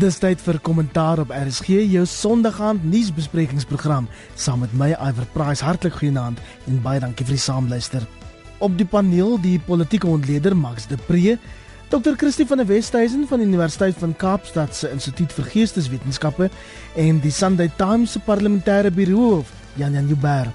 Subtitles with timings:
[0.00, 5.60] Dis tyd vir kommentaar op RSG, jou Sondagaand nuusbesprekingsprogram, saam met my Iver Price.
[5.66, 6.38] Hartlik goeienaand
[6.70, 8.06] en baie dankie vir die saamluister.
[8.64, 11.36] Op die paneel die politieke ontleder Max de Pre,
[11.92, 12.16] Dr.
[12.16, 16.48] Christie van der Westhuizen van die Universiteit van Kaapstad se Instituut vir Geesteswetenskappe
[16.96, 20.48] en die Sunday Times se parlementêre biroof, Jan Jan Jubber.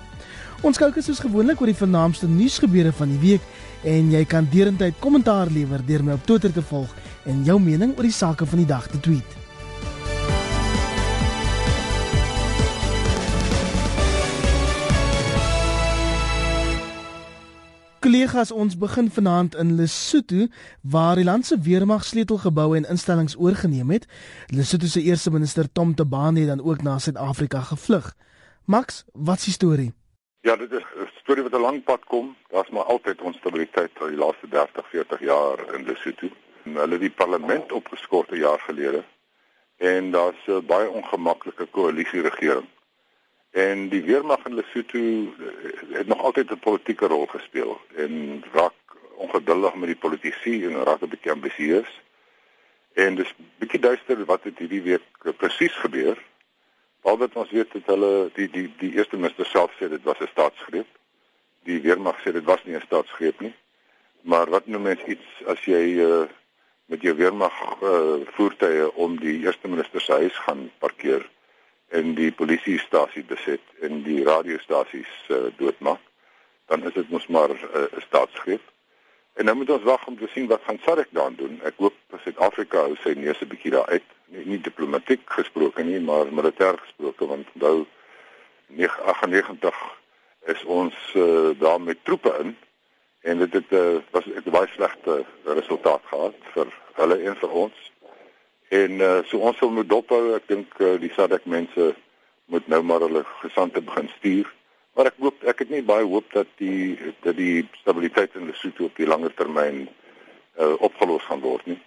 [0.66, 3.46] Ons kyk soos gewoonlik oor die vernaamste nuusgebeure van die week
[3.86, 6.90] en jy kan derentyd kommentaar lewer deur my op Twitter te volg
[7.26, 9.44] en jou mening oor die sake van die dag te tweet.
[18.06, 20.46] Kollegas, ons begin vanaand in Lesotho
[20.82, 24.06] waar die land se weermag sleutelgeboue en instellings oorgeneem het.
[24.54, 28.14] Lesotho se eerste minister Tom Tabane het dan ook na Suid-Afrika gevlug.
[28.66, 29.94] Max, wat is die storie?
[30.42, 32.36] Ja, dit is 'n storie wat 'n lang pad kom.
[32.50, 36.30] Daar's maar altyd onstabiliteit oor die laaste 30, 40 jaar in Lesotho.
[36.66, 39.04] Hulle het die parlement opgeskort 'n jaar gelede
[39.78, 42.68] en daar's 'n baie ongemaklike koalisie regering.
[43.52, 48.74] En die weermag in Lesotho eh, het nog altyd 'n politieke rol gespeel en raak
[49.16, 52.02] ongeduldig met die politici en raak 'n bietjie ambisieus.
[52.94, 56.18] En dis bietjie duister wat het hierdie week presies gebeur
[57.06, 60.20] Al wat ons weet het hulle die die die eerste minister self sê dit was
[60.20, 60.88] 'n staatsgreep.
[61.70, 63.54] Die weermag sê dit was nie 'n staatsgreep nie.
[64.22, 66.26] Maar wat noem mens iets as jy uh,
[66.86, 71.26] met jou weermag uh, voertuie om die eerste minister se huis gaan parkeer
[71.88, 76.02] en die polisiestasie beset en die radiostasies uh, doodmaak,
[76.70, 78.62] dan is dit mos maar 'n uh, staatsgreep.
[79.34, 81.60] En nou moet ons wag om te sien wat gaan SADC dan doen.
[81.64, 84.08] Ek hoop Suid-Afrika hou sy neus 'n bietjie daar uit.
[84.26, 87.86] Nie, nie diplomatiek gesproke nie, maar militêr gesproke want onthou
[88.78, 89.76] 98
[90.46, 92.58] is ons uh, daar met troepe in
[93.26, 97.92] en dit het uh, was 'n baie slegte resultaat gehad vir hulle en vir ons.
[98.70, 100.34] En uh, so ons wil moet dophou.
[100.36, 101.96] Ek dink uh, die SADC mense
[102.46, 104.54] moet nou maar hulle gesante begin stuur.
[104.94, 108.86] Maar ek hoop ek het nie baie hoop dat die dat die stabiliteit in Lesotho
[108.86, 109.88] op die langer termyn
[110.60, 111.82] uh, opgelos gaan word nie.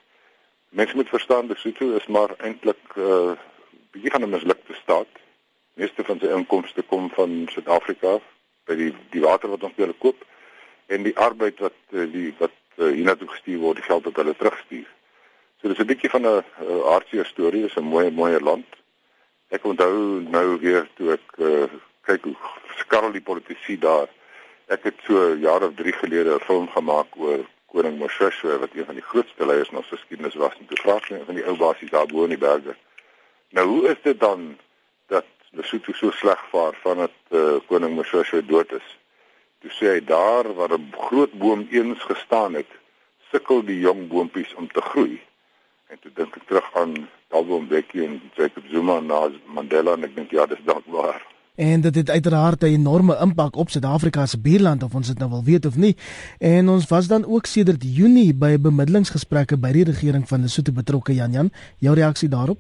[0.69, 3.37] Mense moet verstaan Lesotho is maar eintlik 'n uh,
[3.95, 5.13] bietjie van 'n mislukte staat.
[5.75, 8.19] Meeste van sy inkomste kom van Suid-Afrika
[8.67, 10.27] by die die water wat ons hulle koop
[10.89, 14.37] en die arbeid wat uh, die wat uh, hiernatoe gestuur word, die geld wat hulle
[14.37, 14.89] terugstuur.
[15.61, 16.45] So dis 'n bietjie van 'n
[16.87, 18.67] hartseer storie, dis 'n mooi mooi land.
[19.49, 21.69] Ek onthou nou weer toe ek uh,
[22.09, 22.37] kyk hoe
[22.77, 24.09] skarrel die politici daar.
[24.67, 28.85] Ek het so jare of 3 gelede 'n film gemaak oor koning Moshoeshoe wat een
[28.85, 31.57] van die grootste leiers in ons geskiedenis was en toe vra ek van die ou
[31.57, 32.77] basies daar bo in die berge.
[33.51, 34.57] Nou hoe is dit dan
[35.07, 38.89] dat Lesotho so sleg vaar vandat uh, koning Moshoeshoe dood is?
[39.61, 42.71] Toe sê hy daar waar 'n groot boom eens gestaan het,
[43.31, 45.21] sukkel die jong boontjies om te groei.
[45.91, 50.15] En toe dink ek terug aan Thabo Mbeki en Jacob Zuma na Mandela en ek
[50.17, 51.23] dink ja, dis dalk waar.
[51.59, 55.31] En dit het uiteraard 'n enorme impak op Suid-Afrika se buurland of ons dit nou
[55.31, 55.97] wil weet of nie.
[56.39, 61.15] En ons was dan ook sedert Junie by bemiddelingsgesprekke by die regering van Lesotho betrokke
[61.15, 61.51] Jan Jan.
[61.79, 62.59] Jou reaksie daarop?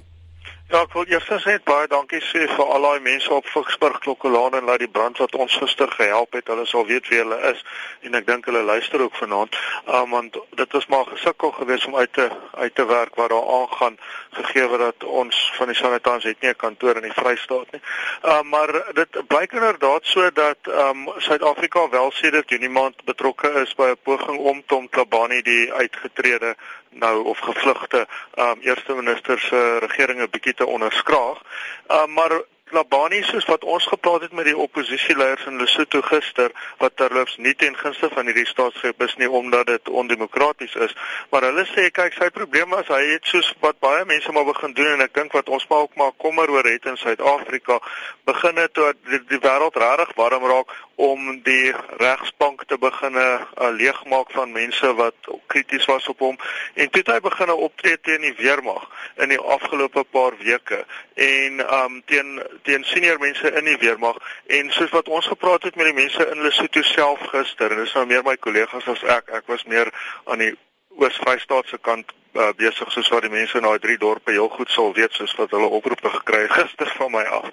[0.68, 4.52] Ja, ek wil eers sê baie dankie sê vir al daai mense op Vicksburg Klokkelaan
[4.58, 6.50] en laat die brand wat ons gister gehelp het.
[6.52, 7.62] Hulle sal weet wie hulle is
[8.04, 9.56] en ek dink hulle luister ook vanaand.
[9.88, 12.26] Um, want dit was maar gesukkel geweest om uit te
[12.60, 13.96] uit te werk wat daar aangaan
[14.36, 17.80] gegee dat ons van die Sanitans het nie 'n kantoor in die Vrystaat nie.
[18.22, 23.48] Um, maar dit blyk inderdaad so dat um Suid-Afrika wel sê dat Junie maand betrokke
[23.64, 26.56] is by 'n poging om Tom Tlabani die uitgetrede
[26.98, 31.42] nou of gevlugte um eerste minister se regering 'n bietjie te onderskraag.
[31.88, 36.96] Um maar Labani soos wat ons gepraat het met die oppositieleiers in Lesotho gister wat
[37.00, 40.96] terloops nie ten gunste van hierdie staatsgreep is nie omdat dit ondemokraties is
[41.30, 44.76] maar hulle sê kyk sy probleem was hy het soos wat baie mense maar begin
[44.76, 47.80] doen en ek dink wat ons maar ook maar kommer oor het in Suid-Afrika
[48.28, 51.70] begin het toe die, die wêreld regtig warm raak om die
[52.02, 56.38] regsbank te beginne uh, leegmaak van mense wat krities was op hom.
[56.74, 58.88] En toe het hy beginne optree teen die weermag
[59.22, 60.82] in die afgelope paar weke
[61.14, 64.18] en um teen teen senior mense in die weermag.
[64.46, 67.94] En soos wat ons gepraat het met die mense in Lesotho self gister en dis
[67.94, 69.94] nou meer my kollegas as ek ek was meer
[70.26, 70.56] aan die
[70.98, 74.70] Oos-Vrystaat se kant uh, besig soos wat die mense in daai drie dorpe heel goed
[74.72, 77.48] sal weet soos wat hulle oproepe gekry het gister van my af.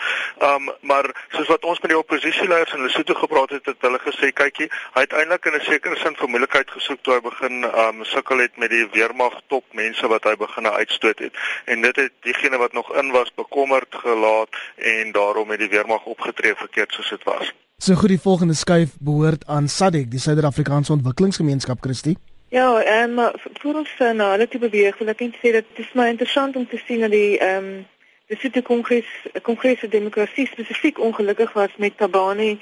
[0.50, 4.32] Um maar soos wat ons met die oppositieleiers in Lesotho gepraat het, het hulle gesê
[4.36, 8.44] kykie, hy het eintlik in 'n sekere sin vermoedelikheid gesoek toe hy begin um sukkel
[8.46, 11.34] het met die weermag top mense wat hy begin uitstoot het.
[11.66, 16.06] En dit het diegene wat nog in was bekommerd gelaat en daarom het die weermag
[16.06, 17.54] opgetree verkeerd soos dit was.
[17.78, 22.18] So goed die volgende skuif behoort aan SADC, die Suider-Afrikaanse Ontwikkelingsgemeenskap, Christie.
[22.50, 25.66] Ja, ehm um, voor ons uh, na hulle toe beweeg, wil ek net sê dat
[25.74, 27.86] dit is my interessant om te sien dat die ehm um,
[28.28, 29.10] die Sitte Kongres
[29.42, 32.60] Kongres vir Demokrasie spesifiek ongelukkig was met Tabani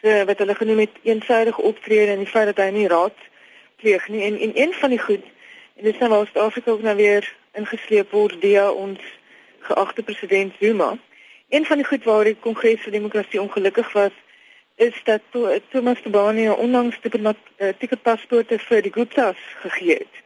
[0.00, 3.16] se wat hulle genoem het eensydige optrede en die feit dat hy nie raad
[3.80, 5.24] pleeg nie en en een van die goed
[5.76, 9.00] en dit is nou waar Suid-Afrika ook nou weer ingesleep word deur ons
[9.60, 10.96] geagte president Zuma.
[11.48, 14.14] Een van die goed waar die Kongres vir Demokrasie ongelukkig was
[14.78, 20.20] is dat to, Thomas Tabani onlangs diplomatieke uh, paspoorte vir die Gupta's gegee het.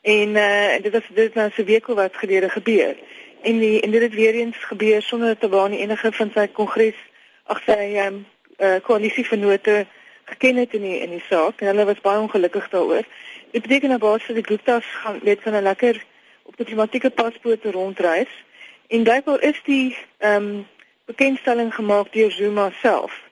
[0.00, 2.96] En uh, dit was dit nou so week wat gelede gebeur.
[3.42, 7.02] En die en dit het weer eens gebeur sonder dat Tabani enige van sy kongres
[7.44, 8.22] ag sy um,
[8.56, 9.84] uh, koalisievennote
[10.24, 13.04] geken het in die, in die saak en hulle was baie ongelukkig daaroor.
[13.52, 16.04] Dit beteken dat baie van die Gupta's gaan net van 'n lekker
[16.42, 18.32] op diplomatieke paspoorte rondreis.
[18.88, 20.66] En blijkbaar is die ehm um,
[21.04, 23.23] bekendstelling gemaak deur Zuma self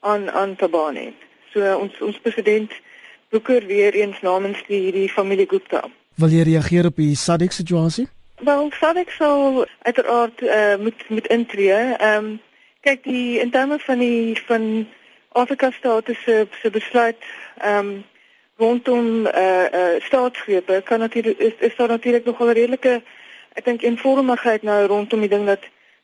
[0.00, 1.12] aan aan Tabane.
[1.52, 2.72] So ons ons president
[3.30, 5.84] Booker weer eens namens die hierdie familie Gupta.
[6.14, 8.08] Wil jy reageer op die SADC situasie?
[8.42, 11.72] Wel, SADC sou uiteraard uh, moet moet intree.
[11.96, 12.40] Ehm um,
[12.80, 14.86] kyk die in terme van die van
[15.32, 17.22] Afrika state se se besluit
[17.58, 18.04] ehm um,
[18.56, 23.02] rondom eh uh, uh, staatsgrepe kan natuurlik is, is daar natuurlik nog 'n redelike
[23.52, 25.62] ek dink eenvormigheid nou rondom die ding dat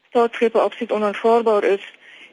[0.09, 1.85] staatsgrepe absoluut onaanvaarbaar is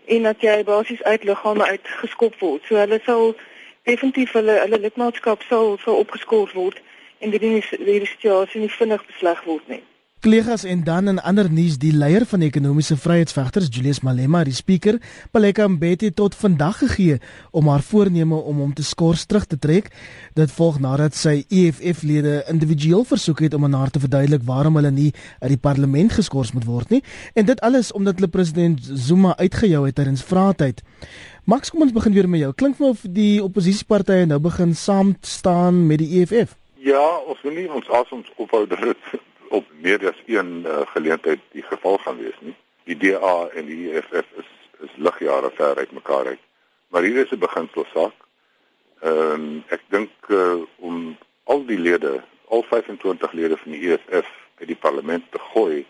[0.05, 2.61] en dat jy basies uit liggame uitgeskop word.
[2.67, 3.35] So hulle sal
[3.83, 6.81] definitief hulle hulle lidmaatskap sal sal opgeskort word
[7.19, 9.83] en dit nie die situasie nie vinnig besleg word nie.
[10.23, 14.95] Kollegas en dan in ander nuus die leier van ekonomiese vryheidsvegters Julius Malema, die spreker,
[15.35, 17.17] Paleka Mbete tot vandag gegee
[17.51, 19.89] om haar voorneme om hom te skors terug te trek.
[20.39, 24.93] Dit volg nadat sy EFF-lede individueel versoek het om aan haar te verduidelik waarom hulle
[24.95, 25.09] nie
[25.41, 27.01] uit die parlement geskort moet word nie
[27.35, 30.79] en dit alles omdat hulle president Zuma uitgejou het tydens vraatyd.
[31.43, 32.53] Max, kom ons begin weer met jou.
[32.55, 36.55] Klink my of die oppositiepartye nou begin saam staan met die EFF?
[36.79, 38.87] Ja, ons wil nie ons asem ophou dit
[39.53, 42.55] op meer as een uh, geleentheid die geval gaan wees nie.
[42.89, 44.49] Die DA en die EFF is
[44.83, 46.39] is ligjare ver uit mekaar uit.
[46.91, 48.15] Maar hier is 'n beginselsaak.
[48.99, 54.29] Ehm um, ek dink uh, om al die lede, al 25 lede van die EFF
[54.59, 55.85] uit die parlement te gooi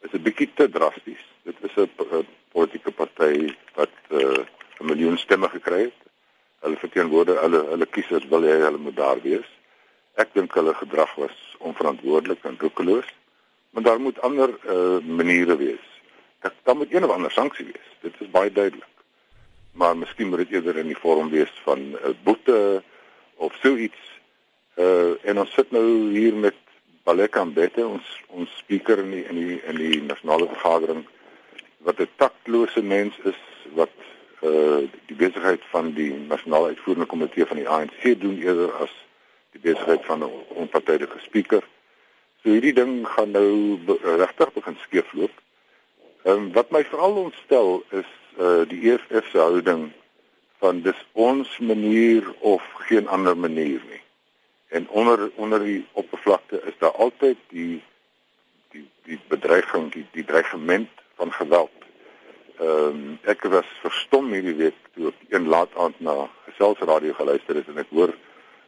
[0.00, 1.24] is 'n bietjie te drasties.
[1.42, 4.44] Dit is 'n politieke party wat uh,
[4.80, 6.00] 'n miljoen stemme gekry het.
[6.60, 9.48] Hulle verteenwoordig hulle hulle kiesers wil hê hulle moet daar wees.
[10.14, 13.06] Ek dink hulle gedrag was onverantwoordelik en roekeloos.
[13.70, 15.86] Maar daar moet ander uh, maniere wees.
[16.40, 17.90] Dit dan moet een of ander sanksie wees.
[18.00, 18.88] Dit is baie duidelik.
[19.72, 22.82] Maar miskien moet dit eerder in die vorm wees van 'n uh, boete
[23.34, 24.00] of so iets.
[24.74, 26.56] Uh en ons sit nou hier met
[27.02, 31.06] Baleka Mbete, ons ons spreker in die in die in die nasionale vergadering
[31.78, 33.40] wat 'n taktlose mens is
[33.74, 33.94] wat
[34.42, 38.92] uh die besigheid van die nasionale uitvoerende komitee van die ANC doen eerder as
[39.52, 41.64] die besigheid van 'n onpartydige spreker.
[42.42, 45.32] So hierdie ding gaan nou be regtig begin skeefloop.
[46.24, 49.90] Ehm wat my veral ontstel is uh die EFF se houding
[50.58, 54.02] van dis ons manier of geen ander manier nie.
[54.68, 57.82] En onder onder die oppervlakte is daar altyd die
[58.70, 61.76] die die bedreiging, die die dreigement van geweld.
[62.58, 67.56] Ehm um, ek was verstom hierdie week toe ek een laat aand na geselsradio geluister
[67.56, 68.12] het en ek hoor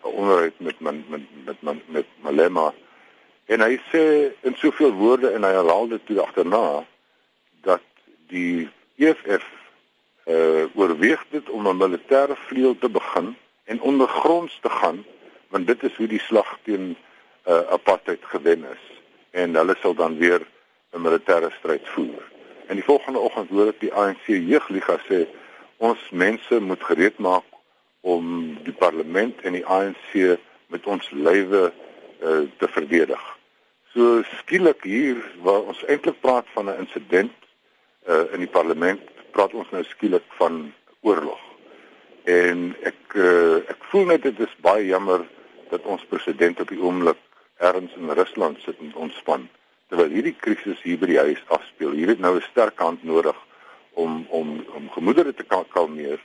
[0.02, 2.72] onderhoud met met met met, met, met Malema
[3.46, 6.84] en hy sê in soveel woorde en hy herhaal dit toe agterna
[7.66, 7.84] dat
[8.32, 9.44] die EFF
[10.24, 15.04] uh eh, oorweeg dit om 'n militêre vleuel te begin en ondergronds te gaan
[15.48, 16.96] want dit is hoe die slag teen
[17.46, 18.84] uh apartheid gewen is
[19.30, 20.40] en hulle sal dan weer
[20.92, 22.22] 'n militêre stryd voer.
[22.66, 25.26] En die volgende oggend hoor ek die ANC jeugliga sê
[25.76, 27.44] ons mense moet gereed maak
[28.02, 30.38] om die parlement en die ANC
[30.72, 33.22] met ons lywe uh, te verdedig.
[33.94, 37.34] So skielik hier waar ons eintlik praat van 'n insident
[38.08, 41.40] uh, in die parlement, praat ons nou skielik van oorlog.
[42.24, 45.22] En ek uh, ek voel net dit is baie jammer
[45.70, 47.18] dat ons president op die oomblik
[47.58, 49.48] ergens in Rusland sit en ontspan
[49.88, 51.92] terwyl hierdie krisis hier by die huis afspeel.
[51.92, 53.36] Hier het nou 'n sterk hand nodig
[53.92, 56.20] om om om gemoedere te kalmeer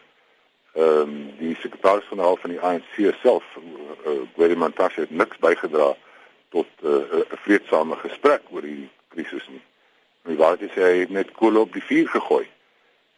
[0.77, 5.95] ehm um, die sekretaris-generaal van die ANC self, uh, Gwede Mantashe het niks bygedra
[6.49, 9.61] tot eh, 'n uh, vreedsame gesprek oor die krisis nie.
[10.23, 12.45] En die waarheid is hy het net kool op die vuur gegooi.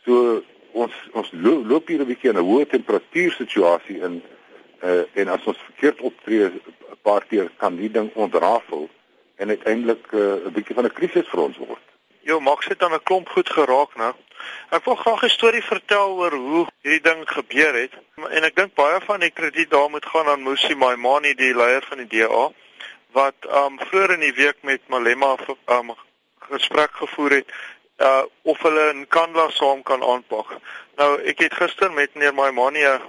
[0.05, 4.21] So ons ons lo loop hier 'n bietjie in 'n hoë temperatuur situasie in
[4.83, 6.61] uh, en as ons verkeerd optree 'n
[7.01, 8.89] paar keer kan die ding ontrafel
[9.35, 11.88] en uiteindelik 'n uh, bietjie van 'n krisis vir ons word.
[12.21, 14.13] Jo, Max het dan 'n klomp goed geraak, né?
[14.69, 17.93] Ek wil graag 'n storie vertel oor hoe hierdie ding gebeur het.
[18.15, 21.83] En ek dink baie van die krediet daar moet gaan aan Musi Maimani, die leier
[21.89, 22.51] van die DA,
[23.11, 25.35] wat um vroeër in die week met Malema
[25.65, 25.95] um
[26.39, 27.49] gesprek gevoer het
[27.97, 30.47] uh of hulle in Kandla saam kan aanpak.
[30.95, 33.01] Nou ek het gister met meneer Maimani 'n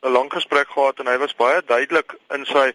[0.00, 2.72] lang gesprek gehad en hy was baie duidelik in sy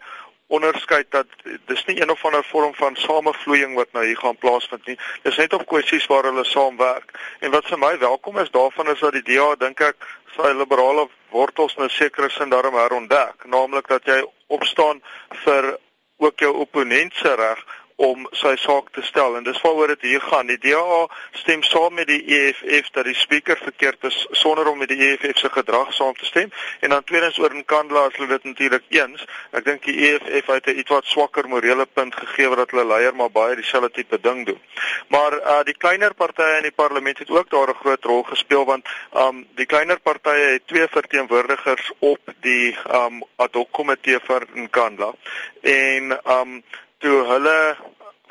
[0.47, 1.27] onderskeid dat
[1.65, 4.97] dis nie een of ander vorm van samevloeiing wat nou hier gaan plaasvind nie.
[5.23, 7.15] Dis net op kwessies waar hulle saamwerk.
[7.39, 11.07] En wat vir my welkom is daarvan is dat die DA dink ek sy liberale
[11.33, 15.01] wortels nou seker is en daarom herontdek, naamlik dat jy opstaan
[15.45, 15.75] vir
[16.23, 17.63] ook jou opponent se reg
[17.95, 20.47] om sy saak te stel en dis waaroor dit hier gaan.
[20.47, 24.89] Die DA stem saam met die EFF dat die spreker verkeerd is sonder om met
[24.89, 28.27] die EFF se gedrag saam te stem en dan tweedens oor in Kandla as hulle
[28.27, 29.25] dit natuurlik eens.
[29.51, 33.31] Ek dink die EFF het 'n ietwat swakker morele punt gegee dat hulle leier maar
[33.31, 34.61] baie dieselfde tipe ding doen.
[35.07, 38.65] Maar uh die kleiner partye in die parlement het ook daar 'n groot rol gespeel
[38.65, 44.47] want um die kleiner partye het twee verteenwoordigers op die um ad hoc komitee vir
[44.53, 45.13] Nkandla
[45.61, 46.63] en um
[47.03, 47.57] toe hulle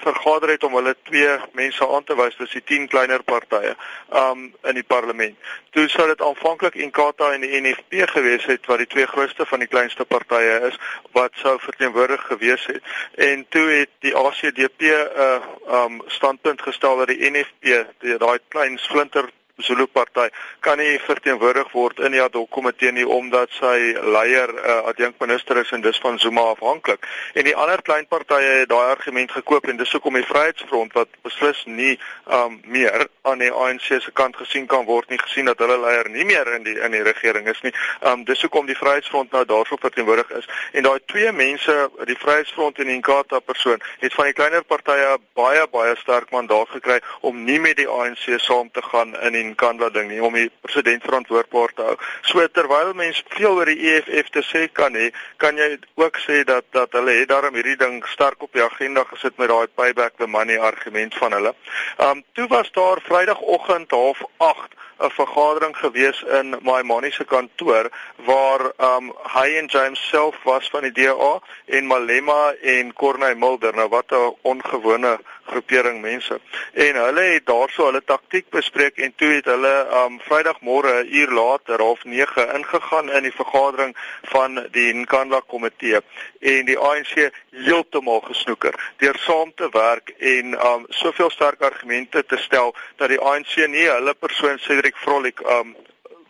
[0.02, 3.74] vergader het om hulle twee mense aan te wys, dis die 10 kleiner partye
[4.22, 5.36] um in die parlement.
[5.76, 9.62] Toe sou dit aanvanklik Inkatha en die NFP gewees het wat die twee grootste van
[9.62, 10.78] die kleinste partye is
[11.18, 12.82] wat sou verteenwoordig gewees het.
[13.28, 15.38] En toe het die ACDP 'n uh,
[15.82, 17.86] um standpunt gestel dat die NFP,
[18.18, 20.30] daai klein splinter Zulu party
[20.60, 24.76] kan nie verteenwoordig word in die ad hoc komitee nie omdat sy leier 'n uh,
[24.88, 27.04] adjunkminister is en dis van Zuma afhanklik.
[27.34, 31.08] En die ander klein partye het daai argument gekoop en dis hoekom die Vryheidsfront wat
[31.22, 35.58] beslis nie um meer aan die ANC se kant gesien kan word nie gesien dat
[35.58, 37.74] hulle leier nie meer in die in die regering is nie.
[38.00, 40.48] Um dis hoekom die Vryheidsfront nou daarso verteenwoordig is.
[40.72, 45.18] En daai twee mense, die Vryheidsfront en die Inkatha persoon, het van die kleiner partye
[45.34, 49.50] baie baie sterk mandaat gekry om nie met die ANC saam te gaan in die
[49.50, 51.96] Nkandla ding nie om die president verantwoordbaar te hou.
[52.30, 55.10] So terwyl mense veel oor die EFF te sê kan hê,
[55.42, 59.04] kan jy ook sê dat dat hulle het daarom hierdie ding sterk op die agenda
[59.10, 61.54] gesit met daai payback the money argument van hulle.
[61.98, 67.90] Um toe was daar Vrydagoggend half 8 'n vergadering gewees in Maimani se kantoor
[68.24, 71.32] waar um hy en James self was van die DA
[71.66, 76.40] en Malema en Corneille Mulder nou wat 'n ongewone groepering mense.
[76.72, 81.30] En hulle het daarso hulle taktik bespreek en toe het hulle um Vrydagmôre 'n uur
[81.30, 86.00] later half 9 ingegaan in die vergadering van die Nkandla komitee
[86.40, 92.36] en die ANC heeltemal gesnoeker deur saam te werk en um soveel sterk argumente te
[92.36, 95.76] stel dat die ANC nie hulle persoon Cedric Vrolik um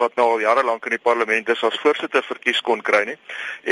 [0.02, 3.18] wat nou al jare lank in die parlement is as voorsitter verkies kon kry nie.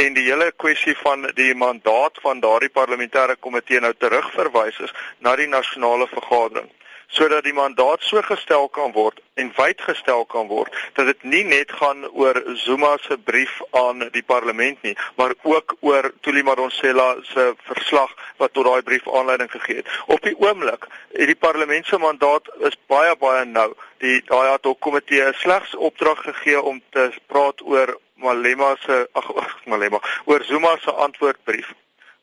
[0.05, 5.37] En die hele kwessie van die mandaat van daardie parlementêre komitee nou terugverwys is na
[5.37, 6.71] die nasionale vergadering
[7.11, 11.43] sodat die mandaat so gestel kan word en wyd gestel kan word dat dit nie
[11.45, 17.09] net gaan oor Zuma se brief aan die parlement nie, maar ook oor Tuli Madonsela
[17.33, 19.89] se verslag wat tot daai brief aanleiding gegee het.
[20.07, 20.87] Op die oomblik
[21.17, 23.73] het die parlement se mandaat is baie baie nou.
[24.05, 29.03] Die daai ad hoc komitee het slegs opdrag gegee om te praat oor Malema se
[29.13, 29.31] ag
[29.65, 31.75] Malema oor Zuma se antwoordbrief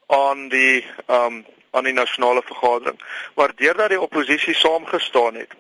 [0.08, 3.00] aan die ehm um, aan die nasionale vergadering.
[3.36, 5.53] Maar deurdat die oppositie saamgestaan het,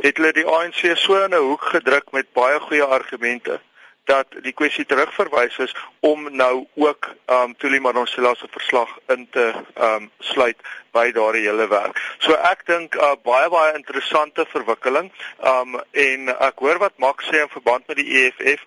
[0.00, 3.60] het hulle die ANC so in 'n hoek gedruk met baie goeie argumente
[4.04, 9.52] dat die kwessie terugverwys is om nou ook um Tuli Madonsela se verslag in te
[9.80, 10.56] um sluit
[10.92, 12.00] by daardie hele werk.
[12.18, 15.12] So ek dink 'n uh, baie baie interessante verwikkeling.
[15.40, 18.66] Um en ek hoor wat Max sê in verband met die EFF.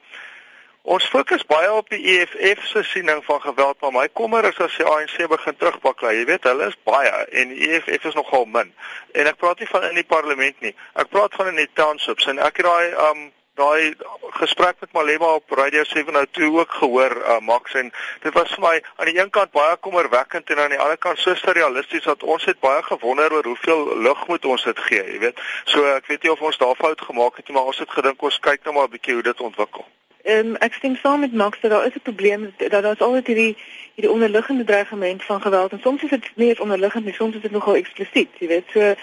[0.88, 4.76] Ons fokus baie op die EFF se siening van geweld, maar my kommer is as
[4.80, 6.14] die ANC begin terugbaklei.
[6.16, 7.10] Jy weet, hulle is baie
[7.42, 8.70] en die EFF is nogal min.
[9.12, 10.72] En ek praat nie van in die parlement nie.
[10.96, 13.26] Ek praat van in die townships en ek het daai um
[13.60, 13.98] daai
[14.38, 17.92] gesprek met Malema op Radio 702 ook gehoor uh, Max en
[18.24, 21.20] dit was vir my aan die een kant baie kommerwekkend en aan die ander kant
[21.20, 25.20] so surrealisties dat ons het baie gewonder oor hoeveel lig moet ons dit gee, jy
[25.28, 25.46] weet.
[25.66, 28.24] So ek weet nie of ons daar fout gemaak het nie, maar ons het gedink
[28.32, 29.90] ons kyk nou maar 'n bietjie hoe dit ontwikkel.
[30.28, 33.28] Um, ek stem saam met Max dat daar is 'n probleem dat daar is altyd
[33.28, 33.58] hierdie
[33.96, 37.42] hierdie onderliggende dreigement van geweld en soms is dit nie eens onderliggend nie, soms is
[37.42, 38.66] dit nogal eksplisiet, jy weet.
[38.74, 38.96] So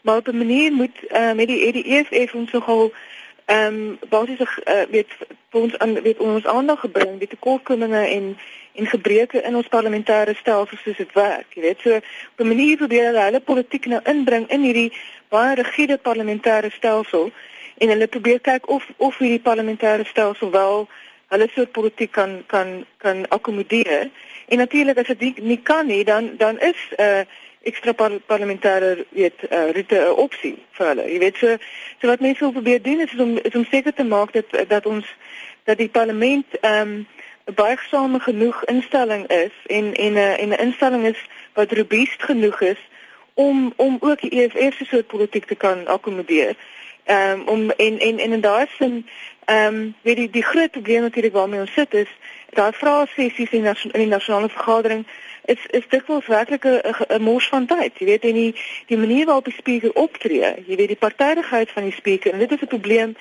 [0.00, 2.92] maar op 'n manier moet uh, met die die EFF ons nogal
[3.44, 5.08] ehm um, basies uh, weet
[5.50, 8.38] ons aan weet ons aandag gebring die tekortkominge en
[8.74, 11.80] en gebreke in ons parlementêre stelsel soos dit werk, jy weet.
[11.80, 11.96] So
[12.32, 14.92] op 'n manier probeer hulle hulle politiek nou inbring in hierdie
[15.28, 17.32] baie rigiede parlementêre stelsel
[17.78, 20.88] en hulle probeer kyk of of hierdie parlementêre stelsel wel
[21.28, 24.10] hulle soort politiek kan kan kan akkommodeer.
[24.48, 27.20] En natuurlik as dit nie, nie kan nie, dan dan is uh
[27.68, 31.04] ekstra par parlementêre weet uh, roete 'n opsie vir hulle.
[31.12, 31.56] Jy weet so
[32.00, 34.86] so wat mense wil probeer doen is om is om seker te maak dat dat
[34.86, 35.06] ons
[35.64, 37.06] dat die parlement ehm um,
[37.48, 41.20] 'n buigsame genoeg instelling is en en 'n en 'n instelling is
[41.52, 42.80] wat robuust genoeg is
[43.34, 46.56] om om ook die EFF se soort politiek te kan akkommodeer.
[47.08, 49.06] Ehm um, om en en en in daai sin
[49.44, 52.08] ehm um, weet die die groot probleem natuurlik waarmee ons sit is
[52.50, 55.06] daai vrae sessies in, in die nasionale vergadering
[55.44, 57.98] is is dikwels werklik 'n mors van tyd.
[57.98, 58.54] Jy weet en die
[58.86, 62.52] die manier waarop die spreker optree, jy weet die partydigheid van die spreker en dit
[62.52, 63.16] is 'n probleem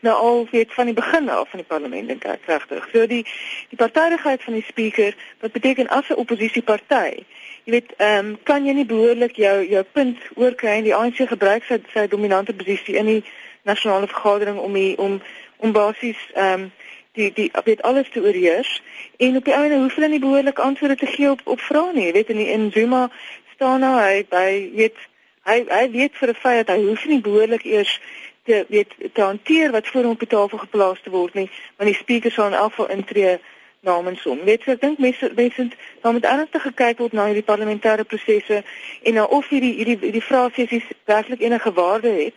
[0.00, 2.88] nou al weet van die begin af van die parlement dink ek regtig.
[2.92, 3.26] So die
[3.68, 7.24] die partydigheid van die spreker wat beteken as 'n oppositieparty
[7.64, 11.20] Jy weet, ehm um, kan jy nie behoorlik jou jou punt oorkry en die ANC
[11.30, 13.20] gebruik sy sy dominante posisie in die
[13.62, 15.20] nasionale vergadering om die, om
[15.62, 16.72] om basies ehm um,
[17.14, 18.82] die die weet alles te oorheers
[19.16, 22.06] en op die einde hoef hulle nie behoorlik antwoorde te gee op op vrae nie.
[22.08, 23.10] Jy weet in die, in Zuma
[23.54, 24.98] staan nou hy by weet
[25.46, 28.00] hy hy weet vir 'n feit dat hy hoef nie behoorlik eers
[28.44, 31.90] te weet te hanteer wat voor hom op die tafel geplaas te word nie, want
[31.90, 33.38] die spreker sal in elk geval intree
[33.82, 34.44] namens hom.
[34.44, 35.64] Weet jy, ek dink mense mense
[36.02, 38.60] daar moet ernstig gekyk word na hierdie parlementêre prosesse
[39.02, 42.36] en na of hierdie hierdie hierdie vraesessies werklik enige waarde het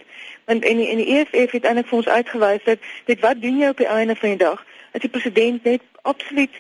[0.50, 3.60] want en die, en die EFF het eintlik vir ons uitgewys dat dit wat doen
[3.62, 4.64] jy op die einde van die dag
[4.98, 6.58] as die president net absoluut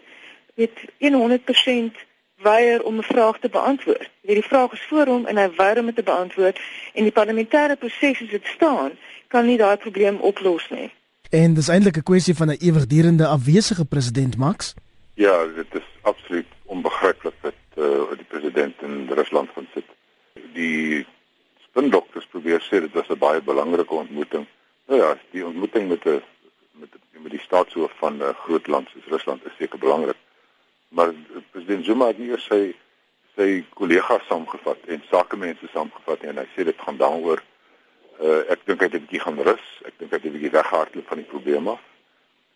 [0.61, 2.03] met 100%
[2.45, 4.09] weier om 'n vraag te beantwoord.
[4.21, 6.59] Jy die vraag is voor hom en hy weier om dit te beantwoord
[6.93, 8.91] en die parlementêre proses as dit staan
[9.27, 10.91] kan nie daai probleem oplos nie.
[11.29, 14.73] En dis eintlik 'n kwessie van 'n ewigdurende afwesige president Max?
[15.13, 19.85] Ja, dit is absoluut onbegryplik dat uh, die president in Rusland van sit.
[20.53, 21.05] Die
[21.67, 24.45] spindokters probeer sê dit was 'n baie belangrike ontmoeting.
[24.87, 26.21] Nou ja, die ontmoeting met 'n
[26.71, 30.17] met die, met die staatshoof van 'n groot land soos Rusland is seker belangrik.
[30.89, 31.13] Maar
[31.51, 32.75] president Zuma het hier sy
[33.35, 37.43] sy kollegas saamgevat en sakemense saamgevat en hy sê dit gaan daaroor
[38.21, 39.65] uh, ek dink hy het 'n bietjie gaan rus.
[39.85, 41.81] Ek dink hy het 'n bietjie weggehardloop van die probleem af.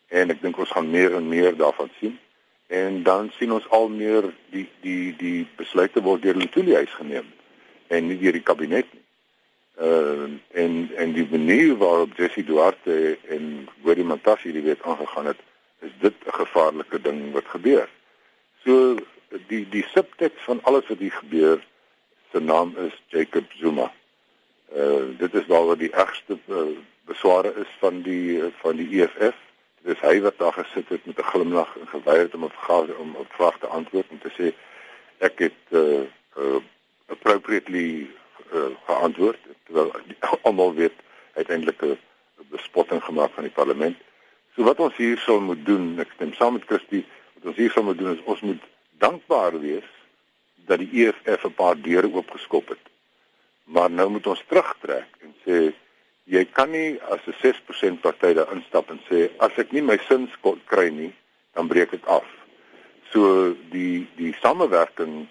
[0.07, 2.19] En ek dink ons gaan meer en meer daarvan sien.
[2.67, 7.25] En dan sien ons al meer die die die besluite word deur die toeliehuis geneem
[7.87, 9.03] en nie deur die kabinet nie
[9.79, 15.39] uh en en die manier waarop Jesse Duarte en Gordie Montassi die wet aangegaan het
[15.79, 17.89] is dit 'n gevaarlike ding wat gebeur.
[18.63, 18.95] So
[19.47, 21.67] die die subtekst van alles wat hier gebeur
[22.31, 23.91] se naam is Jacob Zuma.
[24.75, 29.37] Uh dit is waaroor die ergste uh, besware is van die van die EFF.
[29.81, 32.51] Dit is hy wat daar gesit het met 'n glimlag en geweier het om 'n
[32.65, 34.53] vraag om op vrae te antwoord en te sê
[35.17, 36.05] ek het uh,
[36.37, 36.61] uh
[37.09, 38.09] appropriately
[38.53, 39.91] uh, geantwoord terwyl
[40.47, 40.93] almal weet
[41.33, 41.97] uiteindelik 'n
[42.49, 43.97] bespotting gemaak van die parlement.
[44.55, 47.71] So wat ons hier sou moet doen, ek stem saam met Christie, wat ons hier
[47.71, 48.63] sou moet doen is ons moet
[48.97, 49.89] dankbaar wees
[50.65, 52.83] dat die EFF 'n paar deure oopgeskop het.
[53.69, 55.59] Maar nou moet ons terugtrek en sê
[56.29, 59.97] jy kan nie as 'n 6% party daar instap en sê as ek nie my
[60.07, 60.29] sins
[60.65, 61.13] kry nie,
[61.53, 62.25] dan breek ek af.
[63.11, 65.27] So die die samewerking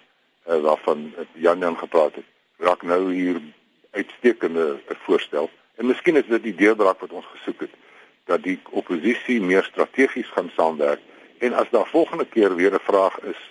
[0.47, 2.25] uh, waarvan Jan Jan gepraat het,
[2.57, 3.41] raak nou hier
[3.91, 5.49] uitstekende voorstel.
[5.75, 7.75] En miskien is dit die deurbraak wat ons gesoek het
[8.29, 11.01] dat die oppositie meer strategies gaan saamwerk
[11.39, 13.41] en as daar volgende keer weer 'n vraag is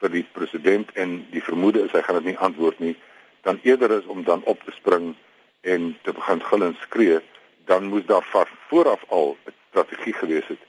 [0.00, 2.96] vir die president en die vermoede is hy gaan dit nie antwoord nie,
[3.44, 5.14] dan eerder is om dan op te spring
[5.60, 7.18] en te begin gil en skree,
[7.64, 10.62] dan moes daar van vooraf al 'n strategie gewees het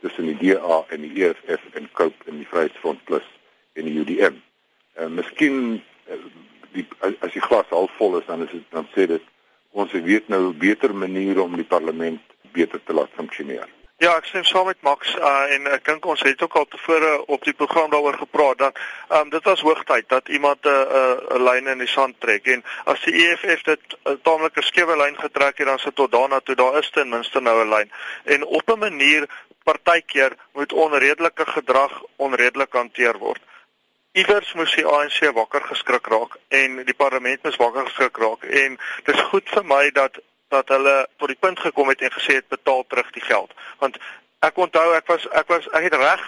[0.00, 3.28] tussen die DA en die EFF en Cope en die Vryheidsfront Plus
[3.72, 4.36] en die UDM.
[4.92, 6.14] En uh, miskien uh,
[6.72, 9.22] die as die glas half vol is dan is dit dan sê dit
[9.70, 12.20] ons weet nou beter maniere om die parlement
[12.52, 13.68] beter te laat funksioneer.
[14.02, 17.12] Ja, ek stem saam met Max uh, en ek dink ons het ook al tevore
[17.30, 18.80] op die program daaroor gepraat dat
[19.14, 22.46] um, dit was hoogtyd dat iemand 'n uh, 'n uh, lyn in die sand trek.
[22.46, 26.10] En as die EFF dit 'n uh, taamlike skewe lyn getrek het dan sit tot
[26.12, 27.90] daarna toe daar is ten minste nou 'n lyn
[28.24, 29.28] en op 'n manier
[29.62, 33.42] partykeer moet onredelike gedrag onredelik hanteer word.
[34.12, 38.42] Iewers moes die ANC wakker geskrik raak en die parlement moes wakker geskrik raak.
[38.42, 40.18] En dit is goed vir my dat
[40.54, 43.52] dat hulle tot die punt gekom het en gesê het betaal terug die geld.
[43.82, 43.98] Want
[44.46, 46.24] ek onthou ek was ek was ek het reg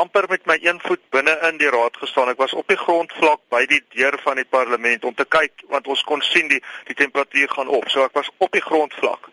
[0.00, 2.30] amper met my een voet binne in die raad gestaan.
[2.32, 5.88] Ek was op die grondvlak by die deur van die parlement om te kyk want
[5.88, 7.88] ons kon sien die die temperatuur gaan op.
[7.92, 9.30] So ek was op die grondvlak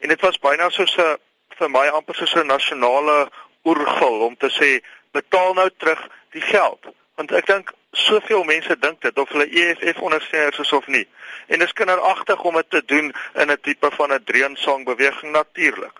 [0.00, 1.18] en dit was byna soos 'n
[1.58, 3.28] vir my amper soos 'n nasionale
[3.64, 4.80] oergil om te sê
[5.12, 6.86] betaal nou terug die geld.
[7.16, 11.08] Want ek dink soveel mense dink dit of hulle EFF ondersteuners is of nie.
[11.46, 15.98] En dis kinderagtig om dit te doen in 'n tipe van 'n dreensang beweging natuurlik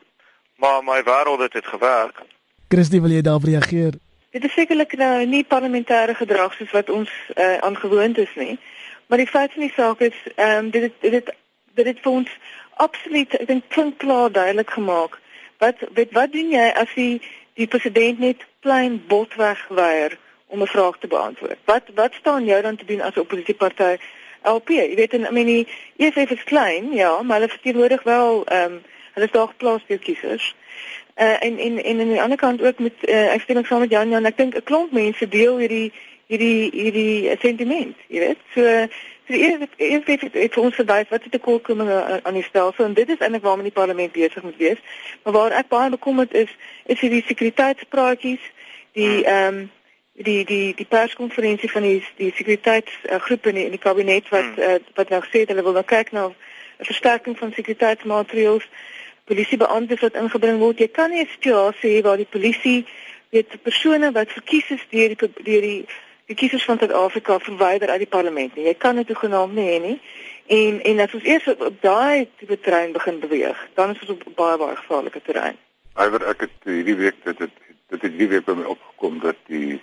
[0.60, 2.22] maar my wêreld het dit gewerk.
[2.68, 3.94] Christie wil jy daarop reageer?
[4.30, 8.58] Dit is sekerlik nou nie parlementêre gedrag soos wat ons uh, aangewoond is nie.
[9.06, 11.32] Maar die feit van die saak is ehm um, dit dit dit
[11.74, 12.30] dit het vir ons
[12.84, 15.18] absoluut ek dink klink klaar duidelik gemaak.
[15.58, 17.22] Wat weet wat doen jy as die
[17.58, 20.18] die president net klein botweg weier
[20.50, 21.58] om 'n vraag te beantwoord?
[21.64, 23.96] Wat wat staan jou dan te doen as 'n oppositieparty?
[24.42, 28.72] LP, jy weet en I mean EFF is klein, ja, maar hulle verteenwoordig wel ehm
[28.72, 28.82] um,
[29.12, 30.54] hulle is daar plaasbeeldkiesers.
[31.16, 33.90] Uh, en en en aan die ander kant ook met uh, ek stem saam met
[33.90, 35.92] Jan Jan, ek dink 'n klomp mense deel hierdie
[36.26, 38.38] hierdie hierdie sentiment, jy weet.
[38.54, 38.62] So
[39.30, 43.08] eers eers het dit het ons verwys wat die tekortkominge aan die stelsel en dit
[43.08, 44.78] is eintlik waarmee die parlement besig moet wees.
[45.22, 48.40] Maar waar ek baie bekommerd is, is hierdie sekuriteitspraatjies,
[48.92, 49.70] die ehm um,
[50.22, 54.62] die die die perskonferensie van die die sekuriteitsgroep in die, in die kabinet wat hmm.
[54.62, 58.66] uh, wat nou gesê het hulle wil nou kyk na 'n versterking van sekuriteitsmaatreëls
[59.24, 60.78] polisiebeamptes wat ingebring word.
[60.78, 62.86] Jy kan nie 'n situasie hê waar die polisie
[63.30, 65.86] weet persone wat verkies is deur die deur die
[66.30, 68.64] die kiesers van Suid-Afrika verwyder uit die parlement nie.
[68.64, 69.98] Jy kan dit genoem nie hê nie.
[70.46, 74.10] En en as ons eers op, op daai tipe terrein begin beweeg, dan is ons
[74.10, 75.58] op baie baie gevaarlike terrein.
[75.94, 77.54] Iwer ek het hierdie week dit het
[77.90, 79.80] dit het hierdie week by my opgekom dat die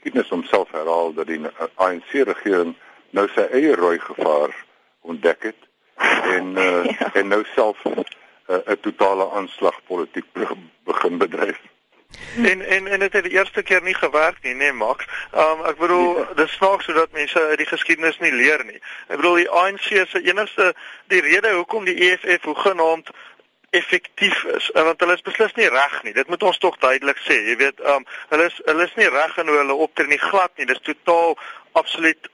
[0.00, 1.40] geskiedenis homself herhaal dat die
[1.74, 2.74] ANC regering
[3.10, 4.54] nou sy eie rooi gevaar
[5.00, 5.68] ontdek het
[6.36, 7.10] en uh, ja.
[7.12, 7.92] en nou self eh,
[8.56, 10.24] 'n uh, totale aanslag politiek
[10.84, 11.60] begin bedryf.
[12.42, 15.04] En en en dit het die eerste keer nie gewerk nie, nee Max.
[15.32, 16.24] Um ek bedoel nee.
[16.34, 18.80] dis snaaks sodat mense uit die geskiedenis nie leer nie.
[19.08, 20.74] Ek bedoel die ANC se enigste
[21.06, 23.10] die rede hoekom die EFF hoe genaamd
[23.70, 26.12] effektief is want hulle is beslis nie reg nie.
[26.12, 27.36] Dit moet ons tog duidelik sê.
[27.50, 30.50] Jy weet, um hulle is hulle is nie reg in hoe hulle optree nie glad
[30.58, 30.66] nie.
[30.66, 31.36] Dis totaal
[31.78, 32.30] absoluut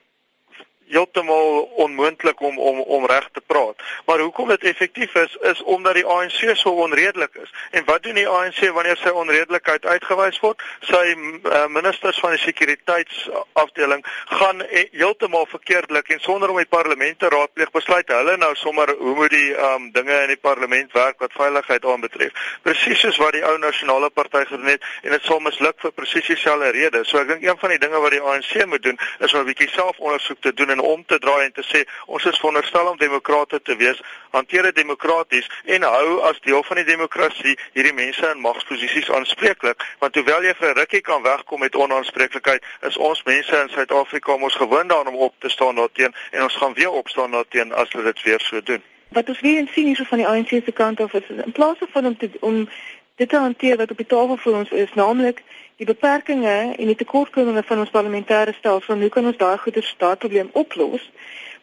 [0.88, 3.82] heeltemal onmoontlik om om om reg te praat.
[4.06, 7.52] Maar hoekom dit effektief is is omdat die ANC so onredelik is.
[7.70, 10.62] En wat doen die ANC wanneer sy onredelikheid uitgewys word?
[10.80, 17.28] Sy uh, ministers van die sekuriteitsafdeling gaan heeltemal verkeerdelik en sonder om die parlement te
[17.28, 21.34] raadpleeg besluit hulle nou sommer hoe moet die um, dinge in die parlement werk wat
[21.36, 22.46] veiligheid aanbetref.
[22.62, 26.30] Presies soos wat die ou nasionale party gedoen het en dit sal misluk vir presies
[26.30, 27.04] dieselfde rede.
[27.04, 29.50] So ek dink een van die dinge wat die ANC moet doen is om 'n
[29.50, 32.98] bietjie selfondersoek te doen en om te draai en te sê ons is veronderstel om
[33.00, 34.00] demokrate te wees,
[34.36, 39.84] hanteer dit demokraties en hou as deel van die demokrasie hierdie mense in magsposisies aanspreeklik,
[40.04, 44.36] want hoewel jy vir 'n rukkie kan wegkom met onaanspreeklikheid, is ons mense in Suid-Afrika
[44.36, 47.92] mos gewoond daaraan om op te staan daarteen en ons gaan weer opstaan daarteen as
[47.92, 48.82] hulle dit weer so doen.
[49.08, 52.06] Wat ons weer sien hier van die ANC se kant af is in plaas van
[52.06, 52.68] om te om
[53.16, 55.42] dit te hanteer wat op die tafel vir ons is, naamlik
[55.76, 60.50] die beperkings en die tekortkominge van ons parlementêre stelsel, hoe kan ons daai goeie staatsprobleem
[60.52, 61.04] oplos?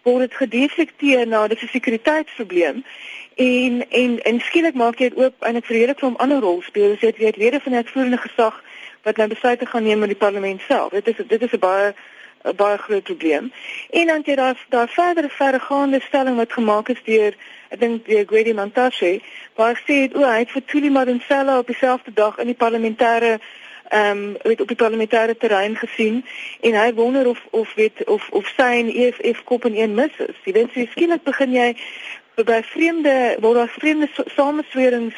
[0.03, 2.83] Word dit gedeflekteer na die sekuriteitsprobleem
[3.35, 7.13] en en en skielik maak jy dit oop eintlik vir hele klomp ander rolspelers, jy
[7.17, 8.59] weet lede van die uitvoerende gesag
[9.03, 10.91] wat nou besluite gaan neem in die parlement self.
[10.91, 11.93] Dit is dit is 'n baie
[12.43, 13.51] 'n baie groot probleem.
[13.89, 17.33] En dan jy daar daar verdere verregaande stelling wat gemaak is deur
[17.73, 19.19] ek dink die Grady Montashe,
[19.57, 23.39] waar sê dit o, hy het vir Tuli Madonsela op dieselfde dag in die parlementêre
[23.93, 26.23] ehm um, weet op die parlementêre terrein gesien
[26.65, 30.15] en hy wonder of of weet of of sy en EFF kop in een mis
[30.17, 30.37] is.
[30.45, 31.67] Jy weet so skielik begin jy
[32.41, 35.17] by vreemde word daar vreemde sameswerings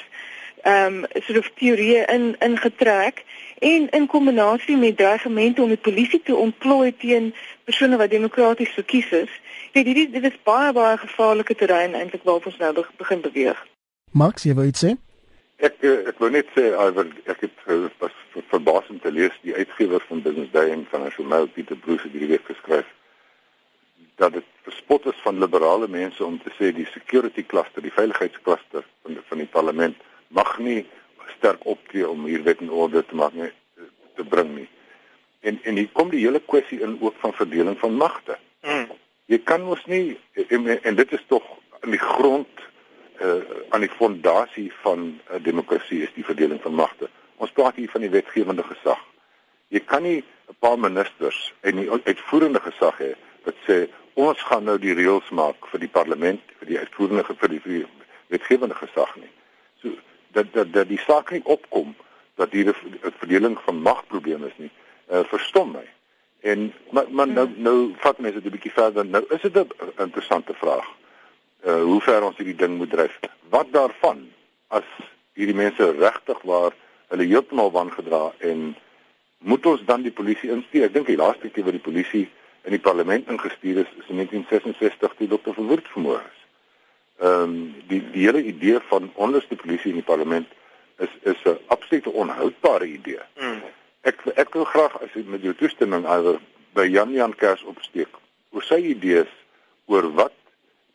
[0.64, 3.24] ehm um, soort of teorieë in ingetrek
[3.60, 9.12] en in kombinasie met dreigemente om die polisie te ontplooi teen persone wat demokraties verkies
[9.12, 9.32] is.
[9.76, 13.58] Dit dit dit is baie baie gevaarlike terrein eintlik waar ons nou begin beweeg.
[14.12, 14.92] Max, jy wou iets sê?
[15.68, 18.16] Ek eh, ek wou net sê Iver, ek het eh, was
[18.54, 22.32] verbasend te lees die uitgewer van Business Day en van National Peter Bruce het hierdie
[22.32, 22.88] week geskryf
[24.24, 28.88] dat dit verspot is van liberale mense om te sê die security cluster, die veiligheidskluster
[29.04, 30.08] van die, van die parlement
[30.40, 30.86] mag nie
[31.36, 33.52] sterk optree om hier wet en orde te maak nie
[34.16, 34.70] te bring nie.
[35.44, 38.40] En en hier kom die hele kwessie in ook van verdeling van magte.
[39.26, 40.18] Jy kan mos nie
[40.54, 41.46] en, en dit is tog
[41.82, 42.62] in die grond
[43.22, 43.42] uh,
[43.74, 47.10] aan die fondasie van 'n uh, demokrasie is die verdeling van magte.
[47.38, 49.02] Ons praat hier van die wetgewende gesag.
[49.68, 54.64] Jy kan nie 'n paar ministers en die uitvoerende gesag hê wat sê ons gaan
[54.64, 57.88] nou die reëls maak vir die parlement, vir die uitvoerende vir die, vir die
[58.28, 59.32] wetgewende gesag nie.
[59.82, 59.90] So
[60.32, 61.96] dat dat dat die saak nie opkom
[62.36, 64.72] dat hier 'n verdeling van magprobleme is nie.
[65.12, 65.95] Uh, verstom my.
[66.40, 69.06] En maar, maar nou nou vat mense dit 'n bietjie verder.
[69.06, 69.68] Nou is dit 'n
[69.98, 70.88] interessante vraag
[71.66, 73.20] uh hoe ver ons hierdie ding moet dryf.
[73.50, 74.28] Wat daarvan
[74.68, 74.88] as
[75.34, 76.74] hierdie mense regtig waar
[77.08, 78.76] hulle heeltemal wangedra en
[79.38, 80.84] moet ons dan die polisie instuur?
[80.84, 82.30] Ek dink die laaste keer wat die polisie
[82.66, 85.54] in die parlement ingestuur is, is in 1966 toe Dr.
[85.54, 86.40] Verwoerd vermoor is.
[87.20, 90.48] Ehm um, die die hele idee van onderste polisie in die parlement
[90.98, 93.22] is is 'n absolute onhoudbare idee.
[93.40, 93.62] Mm.
[94.06, 96.38] Ek ek wil graag as jy met jou toestemming alweer
[96.78, 98.12] by Jan Jan Kers opsteek
[98.54, 99.32] oor sy idees
[99.90, 100.36] oor wat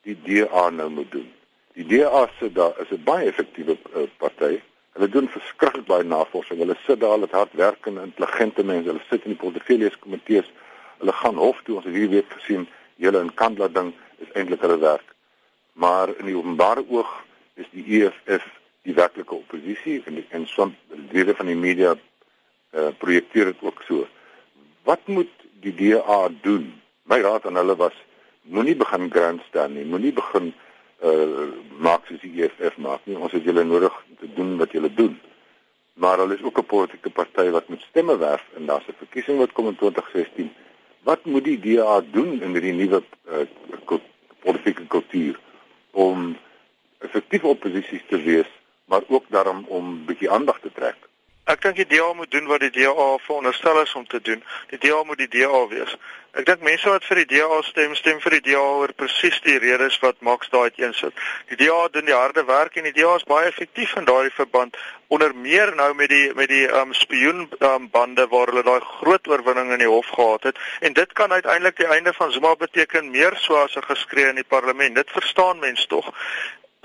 [0.06, 1.26] die DA nou moet doen.
[1.74, 4.60] Die DA sê daar is 'n baie effektiewe uh, party.
[4.94, 6.58] Hulle doen verskriklik baie navorsing.
[6.58, 8.88] Hulle sit daar, hulle het hardwerkende, intelligente mense.
[8.88, 10.46] Hulle sit in die portefeuilles komitees.
[10.98, 11.76] Hulle gaan hof toe.
[11.76, 12.68] Ons het hierdie week gesien,
[12.98, 15.14] hulle in Kandla ding is eintlik hulle werk.
[15.72, 17.10] Maar in die openbare oog
[17.54, 18.46] is die EFF
[18.82, 20.74] die werklike oppositie en die, en soms
[21.10, 21.96] dele van die media
[22.72, 24.06] uh, projekteer dit ook so.
[24.82, 25.30] Wat moet
[25.60, 26.72] die DA doen?
[27.02, 27.96] My raad aan hulle was
[28.42, 30.52] moenie begin grandstand nie, moenie begin
[31.00, 31.48] uh
[31.80, 33.16] maak soos die EFF maak nie.
[33.16, 35.14] Ons het julle nodig te doen wat julle doen.
[36.00, 39.38] Maar hulle is ook 'n politieke party wat met stemme werf en daar's 'n verkiesing
[39.38, 40.52] wat kom in 2016.
[41.02, 43.98] Wat moet die DA doen in hierdie nuwe uh,
[44.40, 45.40] politieke kultuur
[45.90, 46.36] om
[46.98, 48.50] effektief oppositie te wees,
[48.84, 51.09] maar ook daarom om 'n bietjie aandag te trek?
[51.50, 54.42] Ek dink die DA moet doen wat die DA veronderstel is om te doen.
[54.70, 55.96] Die DA moet die DA wees.
[56.38, 59.56] Ek dink mense wat vir die DA stem, stem vir die DA oor presies die
[59.58, 61.16] redes wat Max daai uiteen sit.
[61.50, 64.78] Die DA doen die harde werk en die DA is baie effektief in daardie verband
[65.10, 69.26] onder meer nou met die met die um spioen um, bande waar hulle daai groot
[69.32, 73.10] oorwinning in die hof gehad het en dit kan uiteindelik die einde van Zuma beteken
[73.10, 74.94] meer so as 'n geskree in die parlement.
[74.94, 76.14] Dit verstaan mense tog.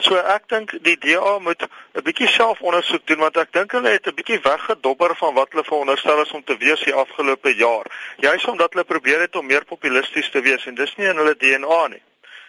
[0.03, 4.07] So ek dink die DA moet 'n bietjie selfondersoek doen want ek dink hulle het
[4.07, 7.85] 'n bietjie weggedobber van wat hulle veronderstel is om te wees die afgelope jaar.
[8.17, 11.37] Juist omdat hulle probeer het om meer populisties te wees en dis nie in hulle
[11.37, 12.03] DNA nie.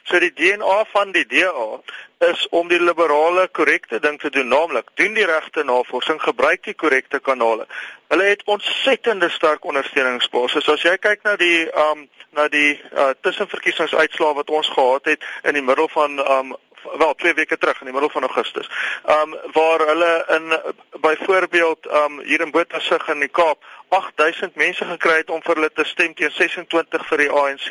[0.06, 1.80] So die DNA van die DA
[2.18, 6.74] is om die liberale korrekte ding te doen, naamlik doen die regte navorsing, gebruik die
[6.74, 7.66] korrekte kanale.
[8.08, 10.68] Hulle het ontsettende sterk ondersteuningsbasis.
[10.68, 12.06] As jy kyk na die um
[12.36, 16.56] na die uh, tussenverkiesingsuitslae wat ons gehad het in die middel van um
[16.98, 18.70] wel twee weke terug in die middel van Augustus.
[19.06, 25.16] Um waar hulle in byvoorbeeld um hier in Botawil in die Kaap 8000 mense gekry
[25.16, 27.68] het om vir hulle te stem teen 26 vir die ANC.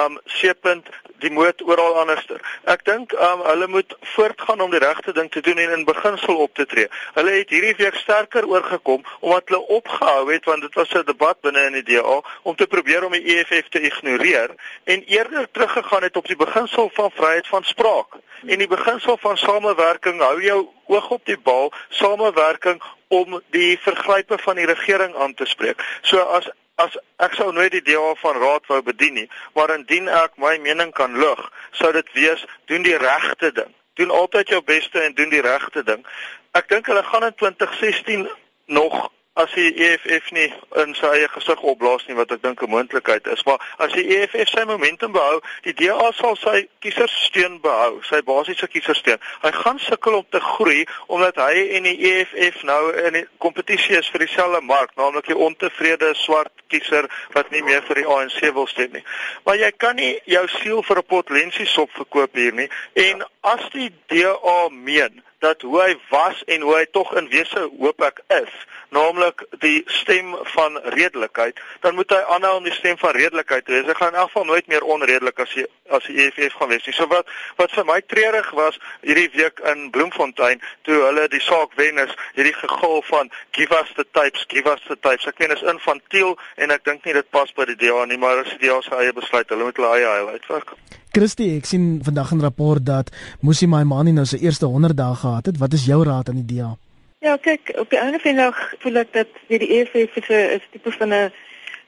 [0.00, 0.88] Um seepunt
[1.24, 2.40] die moed oral anderster.
[2.68, 6.36] Ek dink um hulle moet voortgaan om die regte ding te doen en in beginsel
[6.44, 6.88] op te tree.
[7.16, 11.40] Hulle het hierdie week sterker oorgekom omdat hulle opgehou het want dit was 'n debat
[11.40, 16.02] binne in die DA om te probeer om die EFF te ignoreer en eerder teruggegaan
[16.02, 20.66] het op die beginsel van vryheid van spraak en die beginsel van samewerking hou jou
[20.86, 25.82] oog op die bal, samewerking om die vergrype van die regering aan te spreek.
[26.02, 30.10] So as as ek sou nooit die DA van raad wou bedien nie, maar indien
[30.12, 31.40] ek my mening kan lig,
[31.72, 33.72] sou dit wees doen die regte ding.
[33.96, 36.04] Doen altyd jou beste en doen die regte ding.
[36.52, 38.26] Ek dink hulle gaan in 2016
[38.66, 40.48] nog as die EFF nie
[40.82, 44.06] in sy eie gesig opblaas nie wat ek dink 'n moontlikheid is maar as die
[44.16, 49.78] EFF sy momentum behou die DA sal sy kieserssteun behou sy basiese kieserssteun hy gaan
[49.78, 54.24] sukkel om te groei omdat hy en die EFF nou in 'n kompetisie is vir
[54.26, 58.92] dieselfde mark naamlik die ontevrede swart kiezer wat nie meer vir die ANC wil stem
[58.92, 59.04] nie.
[59.44, 63.62] Maar jy kan nie jou siel vir 'n pot lensiesop verkoop hier nie en as
[63.72, 68.22] die DA meen dat hoe hy was en hoe hy tog in wese hoop ek
[68.40, 68.52] is
[68.94, 73.74] naamlik die stem van redelikheid, dan moet hy aanhou om die stem van redelikheid te
[73.74, 73.86] wees.
[73.86, 76.86] Hy gaan in elk geval nooit meer onredelik as hy as die EFF gaan wees
[76.86, 76.94] nie.
[76.96, 81.74] So wat wat vir my treurig was hierdie week in Bloemfontein toe hulle die saak
[81.80, 85.26] wen is, hierdie gegil van give us the tapes, give us the tapes.
[85.30, 88.44] Ek meen is infantiel en ek dink nie dit pas by die DA nie, maar
[88.44, 90.76] as die DA se eie besluit, hulle moet hulle eie highlight werk.
[91.16, 93.08] Christie, ek sien vandag 'n rapport dat
[93.40, 95.56] Musi Maimani nou sy eerste 100 dae gehad het.
[95.58, 96.76] Wat is jou raad aan die DA?
[97.20, 100.28] Ja, kyk, op die einde van die dag voel ek dat die, die EFF is
[100.28, 101.32] 'n tipe van 'n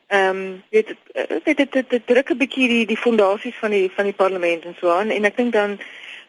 [0.08, 0.86] ehm um, weet
[1.44, 4.64] dit dit dit, dit druk 'n bietjie die die fondasies van die van die parlement
[4.64, 5.78] en so aan en ek dink dan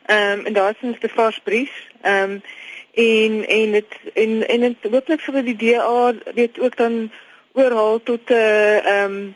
[0.05, 2.41] ehm um, en daar is 'n vars brief ehm um,
[2.93, 7.12] en en dit en en dit hooplik vir die DA weet ook dan
[7.53, 9.35] oorhaal tot 'n uh, ehm um,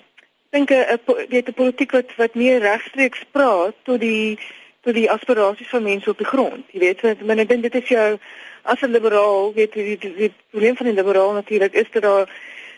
[0.53, 4.37] dink 'n weet 'n politiek wat wat meer regstreeks praat tot die
[4.83, 6.65] tot die aspirasies van mense op die grond.
[6.71, 8.19] Jy weet, want ek dink dit is jou
[8.63, 12.29] as 'n liberaal weet jy die, die probleem van die liberaal natuurlik is dat daar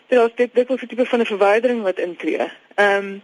[0.08, 2.50] daar is dit dit is 'n tipe van 'n verwydering wat intree.
[2.74, 3.22] Ehm um,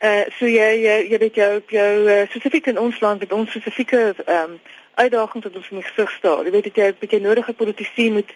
[0.00, 3.50] uh so jy jy jy weet jou jou uh, spesifiek in ons land met ons
[3.50, 4.60] spesifieke ehm um,
[4.94, 6.44] uitdagings wat ons die gesig staar.
[6.44, 8.32] Jy weet dat jy 'n bietjie nodige politici moet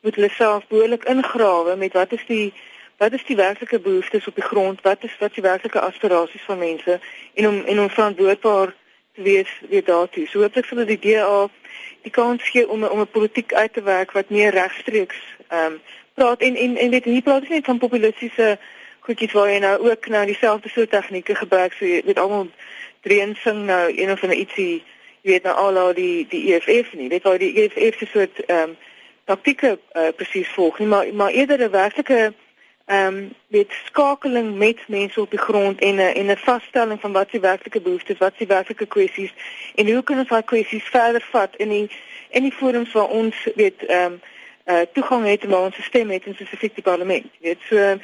[0.00, 2.52] moet hulle self behoorlik ingrawe met wat is die
[2.98, 4.80] wat is die werklike behoeftes op die grond?
[4.82, 7.00] Wat is wat is die werklike aspirasies van mense?
[7.34, 8.74] En om en om verantwoordbaar
[9.14, 10.26] te wees weet daartoe.
[10.26, 11.48] So hooplik sal die DA
[12.02, 15.80] die kans gee om om 'n politiek uit te werk wat meer regstreeks ehm um,
[16.14, 16.40] praat.
[16.40, 18.58] En en en weet nie praat nie van populistiese
[19.00, 21.72] goedjies waar jy nou ook nou dieselfde soort tegnieke gebruik.
[21.72, 22.50] So jy weet almal
[23.00, 24.82] dreun sing nou een of ander ietsie
[25.22, 27.08] jy weet nou al die die EFF nie.
[27.08, 28.76] Weet waar die EFF se soort ehm um,
[29.24, 30.88] taktieke uh, presies volg nie.
[30.88, 32.32] Maar maar eerder 'n werklike
[32.88, 37.12] ehm um, met skakeling met mense op die grond en 'n en 'n vasstelling van
[37.12, 39.32] wat se werklike behoeftes, wat se werklike kwessies
[39.74, 41.90] en hoe kan ons daai kwessies verder vat in die
[42.30, 44.20] in die forums waar ons weet ehm um,
[44.68, 47.26] uh toegang het en waar ons stem het in spesifiek die parlement.
[47.40, 48.00] Weet so ehm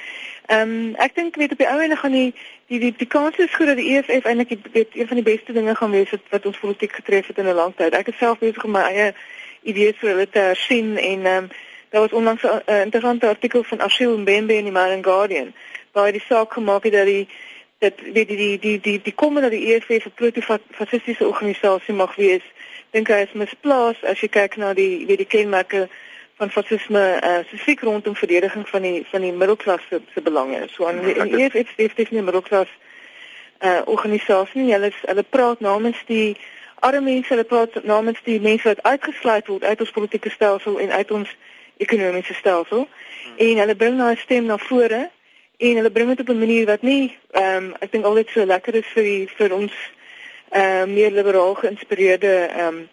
[0.47, 2.35] um, ek dink weet op die ou ende gaan die
[2.67, 5.53] die die, die kans is goed dat die EFF eintlik weet een van die beste
[5.53, 7.95] dinge gaan wees wat, wat ons politiek getref het in 'n lang tyd.
[7.95, 9.15] Ek is self besig om my eie
[9.63, 11.51] idees vir hulle te hersien en ehm um,
[11.95, 15.55] Daar was onlangs 'n uh, interessante artikel van Ashil Mbembe in die Mail and Guardian
[15.93, 17.29] waar hy die saak gemaak het dat die
[17.79, 22.15] dat weet die die die die die kom dat die EFF 'n proto-fasistiese organisasie mag
[22.15, 22.43] wees.
[22.91, 25.89] Dink hy is misplaas as jy kyk na die weet die kenmerke
[26.37, 30.67] van fasisme uh, spesifiek rondom verdediging van die van die middelklas se, se belange.
[30.69, 32.69] So aan die, die EFF steef dit nie middelklas
[33.61, 34.73] uh organisasie nie.
[34.73, 36.37] Hulle hulle praat namens die
[36.75, 40.91] arme mense, hulle praat namens die mense wat uitgesluit word uit ons politieke stelsel en
[40.91, 41.37] uit ons
[41.77, 43.37] ekonomiese stelsel hmm.
[43.37, 45.11] en hulle bring daai stem na vore
[45.57, 48.45] en hulle bring dit op 'n manier wat nie ehm um, ek dink altyd so
[48.45, 49.73] lekker is vir die, vir ons
[50.51, 52.89] ehm uh, meer liberaal geïnspireerde ehm um,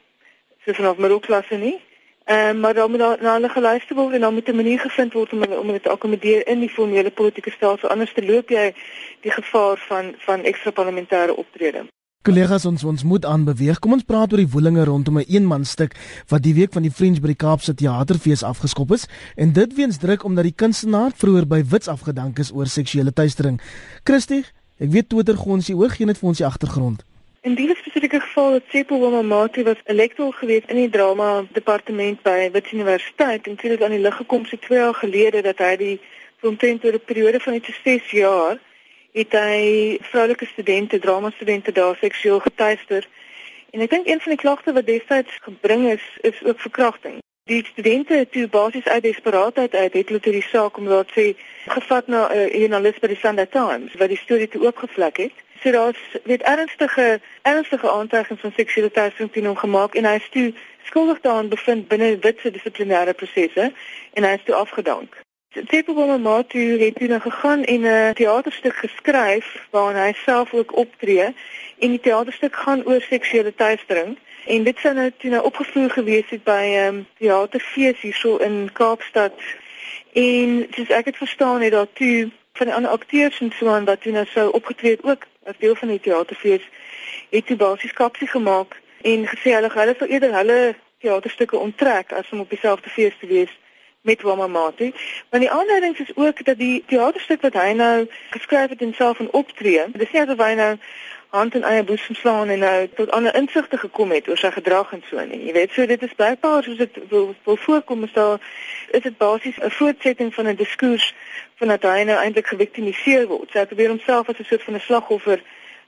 [0.65, 1.79] so vanaf middelklasse nie.
[2.25, 4.79] Ehm um, maar dan moet daar na hulle geluister word en dan moet 'n manier
[4.79, 8.25] gevind word om hulle om dit te akkommodeer in die formele politieke stelsel anders te
[8.25, 8.73] loop jy
[9.21, 11.85] die gevaar van van ekstra parlementêre optrede.
[12.21, 13.79] Kollegas ons ons moet aanbeweeg.
[13.81, 15.95] Kom ons praat oor die woelinge rondom 'n eenmanstuk
[16.29, 19.97] wat die week van die Fringe by die Kaapse Theaterfees afgeskop is en dit weens
[19.97, 23.59] druk omdat die kunstenaar vroeër by Wits afgedank is oor seksuele teistering.
[24.03, 24.45] Christie,
[24.77, 27.01] ek weet Twitter gons jy oog gee net vir ons die agtergrond.
[27.41, 32.21] In die spesifieke geval het Sepo Wamamati was 'n lektor gewees in die drama departement
[32.21, 35.57] by Wits Universiteit en dit het aan die lig gekom so 2 jaar gelede dat
[35.57, 35.99] hy die
[36.41, 38.59] omtrent oor 'n periode van iets 6 jaar
[39.11, 43.07] het hy vroulike studente, drama studente daar seksueel getuister.
[43.71, 47.19] En ek dink een van die klagte wat destyds gebring is, is ook verkrachting.
[47.49, 51.33] Die studente toe basies uit desperaatheid uit het hulle die saak omdat sê
[51.67, 55.35] gevat na 'n uh, joernalis by die Sunday Times wat die storie toe oopgevlek het.
[55.61, 60.29] So daar's weet ernstige ernstige aantuigings van seksuele teistering teen hom gemaak en hy is
[60.29, 63.73] toe skuldig daaraan bevind binne witse dissiplinêre prosesse
[64.13, 65.17] en hy is toe afgedank.
[65.51, 71.25] Tepoboma Matu het toe nou gegaan en 'n teaterstuk geskryf waarin hy self ook optree
[71.79, 74.17] en die teaterstuk gaan oor seksuele teistering.
[74.45, 78.69] En dit sou nou toe nou opgevoer gewees het by 'n um, teaterfees hierso in
[78.73, 79.33] Kaapstad.
[80.13, 83.85] En soos ek dit verstaan het daar toe van die ander akteurs en so aan
[83.85, 86.63] wat toe nou sou opgetree het ook as deel van die teaterfees
[87.29, 92.29] het toe basies kapsie gemaak en gesê hulle hulle sou eerder hulle teaterstukke onttrek as
[92.31, 93.59] om op dieselfde fees te wees
[94.01, 94.93] met Wamamati.
[95.29, 99.19] Maar die aanleiding is ook dat die teaterstuk wat hy nou geskryf het en self
[99.19, 100.75] in optree, dis nie asof hy nou
[101.31, 104.91] hand in eie boesem slaan en nou tot ander insigte gekom het oor sy gedrag
[104.91, 105.45] en so nie.
[105.45, 108.41] Jy weet, so dit is blykbaar soos dit wil, wil voorkom is daar
[108.91, 111.13] is dit basies 'n voortsetting van 'n diskurs
[111.55, 113.51] van dat hy nou eintlik geviktimiseer word.
[113.51, 115.41] Sy probeer homself as 'n soort van 'n slagoffer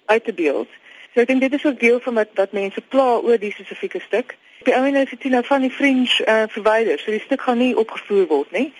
[0.05, 0.69] uit te beeld.
[1.13, 3.99] So ek dink dit is ook deel van wat wat mense pla oor die spesifieke
[3.99, 4.37] stuk.
[4.63, 7.77] Die ouene is dit nou van die Fringe uh, verwyder, so die stuk gaan nie
[7.77, 8.73] opgevoer word nie.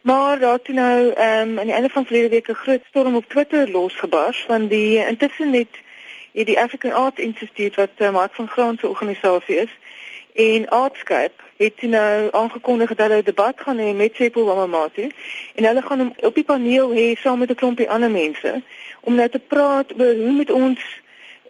[0.00, 3.14] Maar daar toe nou ehm um, aan die einde van verlede week 'n groot storm
[3.14, 5.68] op Twitter losgebars van die intussen net
[6.32, 9.78] het die African Art Institute wat uh, Mark van Graan se organisasie is
[10.32, 15.10] en Artscape het nou aangekondig dat hulle 'n debat gaan hê met Sepo Wamamatu
[15.54, 18.62] en hulle gaan hom op die paneel hê saam met 'n klompie ander mense
[19.00, 20.80] om nou te praat oor hoe met ons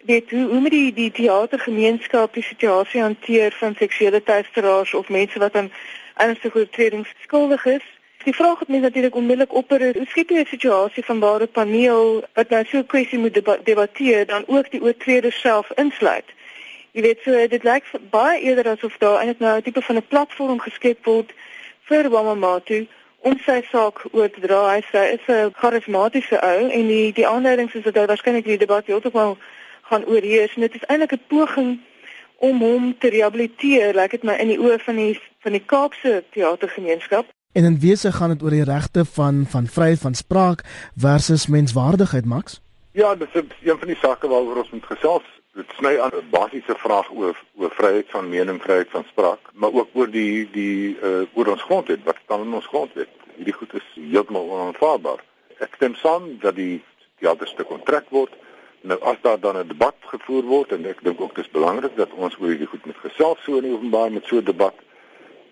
[0.09, 5.38] weet hoe hoe moet die die teatergemeenskap die situasie hanteer van seksuele teisteraars of mense
[5.38, 5.73] wat aan
[6.14, 7.85] ernstige oortredings skuldig is?
[8.25, 11.53] Die vraag het my natuurlik onmiddellik opper, hoe skep jy 'n situasie van waar 'n
[11.59, 16.29] paneel wat nou so 'n kwessie moet deba debatteer dan ook die oortreder self insluit?
[16.92, 20.07] Jy weet so dit lyk baie eerder asof daar eintlik nou 'n tipe van 'n
[20.09, 21.31] platform geskep word
[21.88, 22.87] vir Wamamatu
[23.18, 24.75] om sy saak oor te dra.
[24.75, 28.59] Hy sê is 'n charismatiese ou en die die aanleiding is dat hy waarskynlik die
[28.59, 29.37] debat heeltemal
[29.88, 31.81] gaan oorheers en dit is eintlik 'n poging
[32.38, 36.24] om hom te rehabiliteer, lyk dit my in die oë van die van die Kaapse
[36.31, 37.27] teatergemeenskap.
[37.53, 40.62] En in wese gaan dit oor die regte van van vryheid van spraak
[40.96, 42.61] versus menswaardigheid, Max?
[42.92, 45.27] Ja, dit is een van die sake waaroor ons moet gesels.
[45.55, 49.72] Dit sny aan 'n basiese vraag oor oor vryheid van mening, vryheid van spraak, maar
[49.72, 53.09] ook oor die die uh oor ons grondwet, wat staan in ons grondwet.
[53.36, 55.24] Hierdie goed is heeltemal onaanvaarbaar.
[55.59, 56.82] Ek stem saam dat die
[57.18, 58.32] teaterstuk kontrak word
[58.81, 62.12] Nou as daar dan 'n debat gevoer word en ek dink ook dis belangrik dat
[62.12, 64.74] ons oor hierdie goed met gesels so in die openbaar met so 'n debat.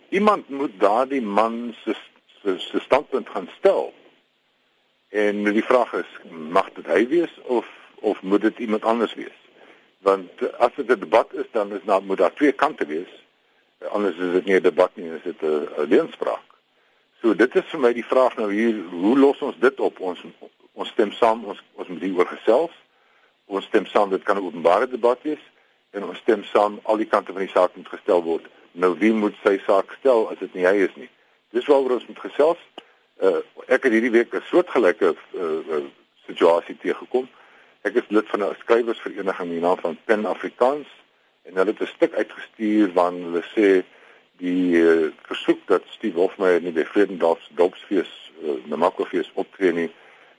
[0.09, 1.95] Iemand moet daardie man se
[2.59, 3.93] se standpunt gaan stel.
[5.09, 9.39] En die vraag is, mag dit hy wees of of moet dit iemand anders wees?
[9.99, 13.25] Want as dit 'n debat is, dan is daar moet daar twee kante wees.
[13.89, 16.47] Anders is dit nie 'n debat nie, is dit 'n leenspraak.
[17.21, 20.01] So dit is vir my die vraag nou hier, hoe los ons dit op?
[20.01, 20.21] Ons
[20.73, 22.73] ons stem saam, ons ons moet hieroor gesels.
[23.47, 25.45] Ons stem saam dit kan 'n openbare debat wees
[25.91, 28.47] en ons stem saam al die kante van die saak moet gestel word.
[28.73, 31.09] Nou wie moet sy saak stel as dit nie hy is nie?
[31.51, 32.59] Dis waaroor ons moet gesels.
[33.23, 35.85] Uh, ek het hierdie week 'n soortgelyke uh, uh,
[36.27, 37.29] situasie teëgekom.
[37.83, 40.89] Ek is lid van 'n skrywersvereniging in naam van Pen Afrikaans
[41.47, 43.85] en hulle het 'n stuk uitgestuur waarin hulle sê
[44.37, 49.91] die uh, versoek dat Steve Hofmeyer nie by Vredendorp se dopsfees uh, Namakofees optree nie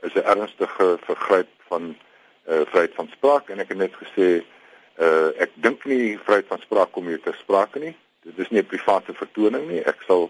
[0.02, 1.96] is 'n ernstige vergryp van
[2.48, 4.28] uh, vryheid van spraak en ek het net gesê
[4.98, 7.96] uh, ek dink nie vryheid van spraak kom hier ter sprake nie.
[8.24, 9.84] Dit is nie 'n private vertoning nie.
[9.84, 10.30] Ek sal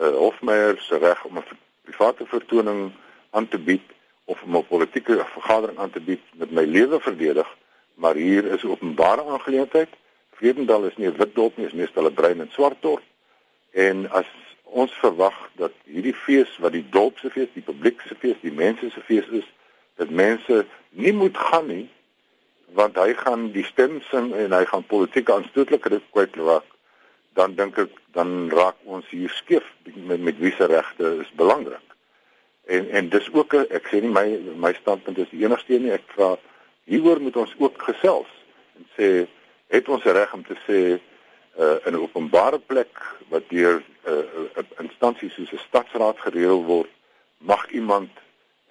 [0.00, 1.44] uh, Hofmeyer se reg om 'n
[1.84, 2.92] private vertoning
[3.30, 3.84] aan te bied
[4.24, 7.48] of om 'n politieke vergadering aan te bied met my lewe verdedig,
[7.94, 9.88] maar hier is 'n openbare aangeleentheid.
[10.30, 13.02] Vredendal is nie 'n wit dorp nie, is meestal 'n bruin en swart dorp.
[13.70, 14.26] En as
[14.62, 18.52] ons verwag dat hierdie fees wat die dorp se fees, die publiek se fees, die
[18.52, 19.46] mense se fees is,
[19.98, 21.86] dat mense nie moet gaan nie
[22.78, 26.66] want hy gaan die stem sing en hy gaan politieke aanstootlikheid kwyt raak
[27.38, 29.66] dan dink ek dan raak ons hier skeef
[30.10, 31.96] met met wie se regte is belangrik
[32.76, 34.26] en en dis ook ek sê nie my
[34.66, 36.34] my standpunt is die enigste nie ek vra
[36.90, 38.32] hieroor moet ons ook gesels
[38.78, 39.10] en sê
[39.72, 44.24] het ons reg om te sê uh, in 'n openbare plek wat deur 'n uh,
[44.60, 46.92] uh, instansie soos 'n stadsraad gereël word
[47.38, 48.10] mag iemand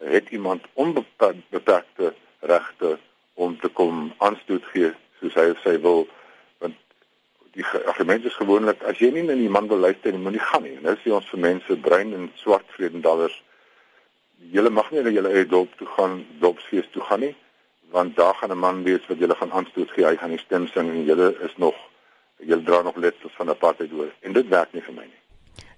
[0.03, 2.97] het iemand onbeperkte regte
[3.33, 6.07] om te kom aanstoot gee soos hy of sy wil
[6.59, 6.75] want
[7.57, 10.63] die argument is gewoonlik as jy nie in die man wil luister nie moenie gaan
[10.63, 13.41] nie nou sê ons vir mense bruin en swart vredendallers
[14.51, 17.35] julle mag nie na julle eie dorp toe gaan, dorpsfees toe gaan nie,
[17.91, 20.67] want daar gaan 'n man wees wat julle gaan aanstoot gee, hy gaan die stem
[20.67, 21.75] sing en julle is nog
[22.37, 24.11] julle dra nog letsels van apartheid oor.
[24.19, 25.21] En dit werk nie vir my nie.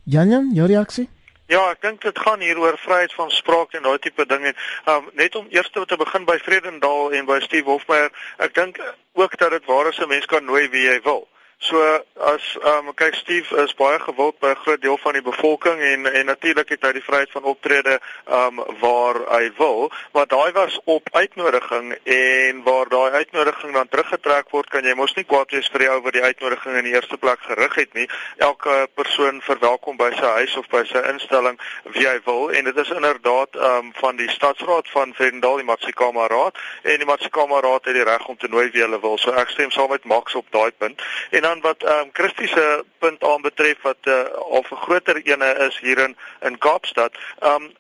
[0.03, 1.09] Jan Jan, jou reaksie?
[1.49, 4.51] Ja, ek dink dit gaan hier oor vryheid van spraak en daai tipe dinge.
[4.85, 8.77] Um net om eers te begin by Vredendal en by Steve Hofmeyer, ek dink
[9.17, 11.25] ook dat dit waar is 'n mens kan nooi wie jy wil.
[11.61, 11.75] So
[12.15, 15.81] as ehm um, kyk Steve is baie gewild by 'n groot deel van die bevolking
[15.81, 20.27] en en natuurlik het hy die vryheid van optrede ehm um, waar hy wil, maar
[20.27, 25.25] daai was op uitnodiging en waar daai uitnodiging dan teruggetrek word, kan jy mos nie
[25.25, 28.07] kwaad wees vir die ou wat die uitnodiging in die eerste plek gerig het nie.
[28.37, 32.77] Elke persoon verwelkom by sy huis of by sy instelling wie hy wil en dit
[32.77, 37.59] is inderdaad ehm um, van die stadsraad van Vredendal die Matsikama raad en die Matsikama
[37.59, 39.17] raad het die reg om te nooi wie hulle wil.
[39.17, 41.03] So ek stem saam met Max op daai punt.
[41.29, 44.23] En dan wat ehm um, Christie se punt aanbetref wat uh,
[44.55, 47.13] al 'n groter ene is hier in in Kaapstad.
[47.39, 47.73] Ehm um,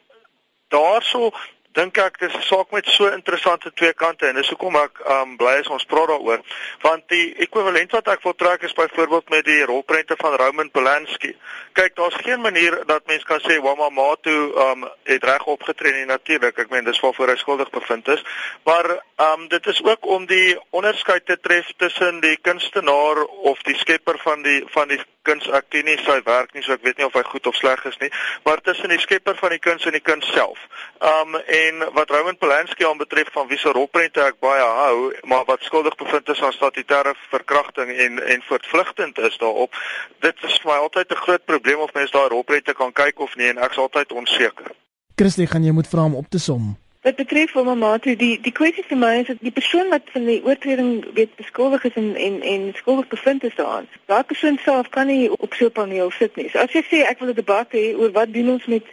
[0.67, 1.31] daarso
[1.77, 5.35] dink ek dis 'n saak met so interessante twee kante en dis hoekom ek um
[5.37, 6.41] bly as ons praat daaroor
[6.81, 11.35] want die ekwivalent wat ek wil trek is byvoorbeeld met die rolprente van Roman Polanski.
[11.73, 16.05] Kyk, daar's geen manier dat mens kan sê Wama Matu um het reg opgetree nie
[16.05, 16.57] natuurlik.
[16.57, 18.23] Ek meen dis waarvoor hy skuldig bevind is.
[18.63, 18.89] Maar
[19.29, 24.17] um dit is ook om die onderskeid te tref tussen die kunstenaar of die skepper
[24.17, 27.05] van die van die kuns ek ken nie sy werk nie so ek weet nie
[27.05, 28.09] of hy goed of sleg is nie
[28.47, 30.57] maar tussen die skepper van die kuns en die kuns self.
[30.99, 31.58] Um en
[31.93, 36.29] wat Roman Polanski aanbetref van wie se rolprente ek baie hou maar wat skuldig bevind
[36.29, 39.73] is aan statutêre verkrachting en en voortvlugtend is daarop.
[40.19, 43.35] Dit is vir my altyd 'n groot probleem of mense daai rolprente kan kyk of
[43.35, 44.71] nie en ek's altyd onseker.
[45.15, 46.77] Christie, gaan jy moet vra om op te som.
[47.01, 50.25] Wat betref vir Mamatu, die die kwessie vir my is dat die persoon wat van
[50.25, 53.87] die oortreding weet beskuldig is en en en skuldig bevind is daaraan.
[54.05, 56.49] Daardie persoon self kan nie op so 'n paneel sit nie.
[56.49, 58.85] So as jy sê ek wil 'n debat hê oor wat doen ons met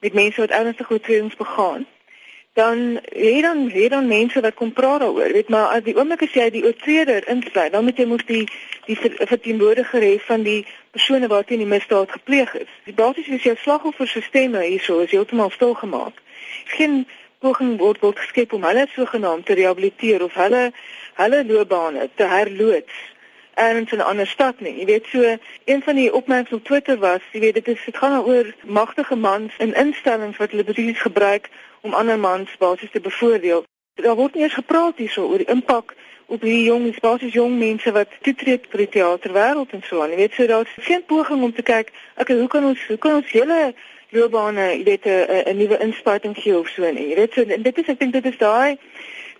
[0.00, 1.86] met mense wat ernstige oortredings begaan,
[2.54, 5.32] dan hê dan hê dan mense wat kom praat daaroor.
[5.32, 8.46] Weet maar as die oomblik as jy die oortreder insluit, dan moet jy moet die
[8.86, 12.70] die verteenwoordiger hê van die persone wat teen die misdaad gepleeg is.
[12.84, 16.20] Die basies is jou slagofferstelsel hierso is heeltemal stilgemaak.
[16.76, 17.06] Geen
[17.38, 20.70] poging word word geskep om hulle sogenaamd te rehabiliteer of hulle
[21.18, 23.02] hulle loopbane te herloods
[23.54, 24.78] erns in 'n ander stad nie.
[24.78, 27.96] Jy weet so, een van die opmerkings op Twitter was, jy weet dit is dit
[27.96, 31.48] gaan oor magtige mans in instellings wat hulle besies gebruik
[31.80, 33.64] om ander mans basies te bevoordeel.
[33.94, 35.94] Daar word nie eens gepraat hierso oor die impak
[36.26, 40.10] op die jong, basies jong mense wat toetree vir die teaterwêreld en so aan.
[40.10, 43.14] Jy weet so daar's geen poging om te kyk, okay, hoe kan ons hoe kan
[43.14, 43.74] ons hele
[44.08, 47.08] loopbane, jy weet 'n nuwe inspuiting gee of so nie.
[47.08, 48.78] Jy weet so en dit is ek dink dit is daai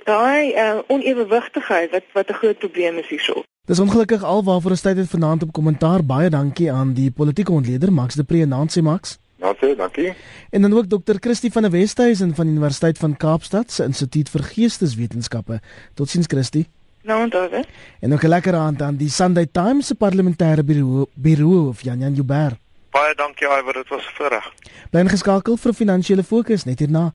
[0.05, 3.43] daai uh, onewewigtigheid wat wat 'n groot probleem is hierso.
[3.67, 6.05] Dis ongelukkig alwaarvoor ons tyd het vanaand op kommentaar.
[6.05, 9.19] Baie dankie aan die politieke ontleder Max de Pre Nancy Max.
[9.37, 10.15] Dankie, dankie.
[10.51, 14.29] En dan ook dokter Christie van der Westhuizen van die Universiteit van Kaapstad se Instituut
[14.29, 15.61] vir Geesteswetenskappe.
[15.95, 16.67] Totsiens Christie.
[17.03, 17.65] Nou, dankie.
[18.01, 21.99] En ook 'n lekker aand aan die Sunday Times se parlementêre bureau, bureau of Jan
[21.99, 22.57] Jan Jubber.
[22.91, 24.53] Baie dankie Iwer, dit was 'n voorreg.
[24.91, 27.13] Bly ingeskakel vir finansiële fokus net hierna.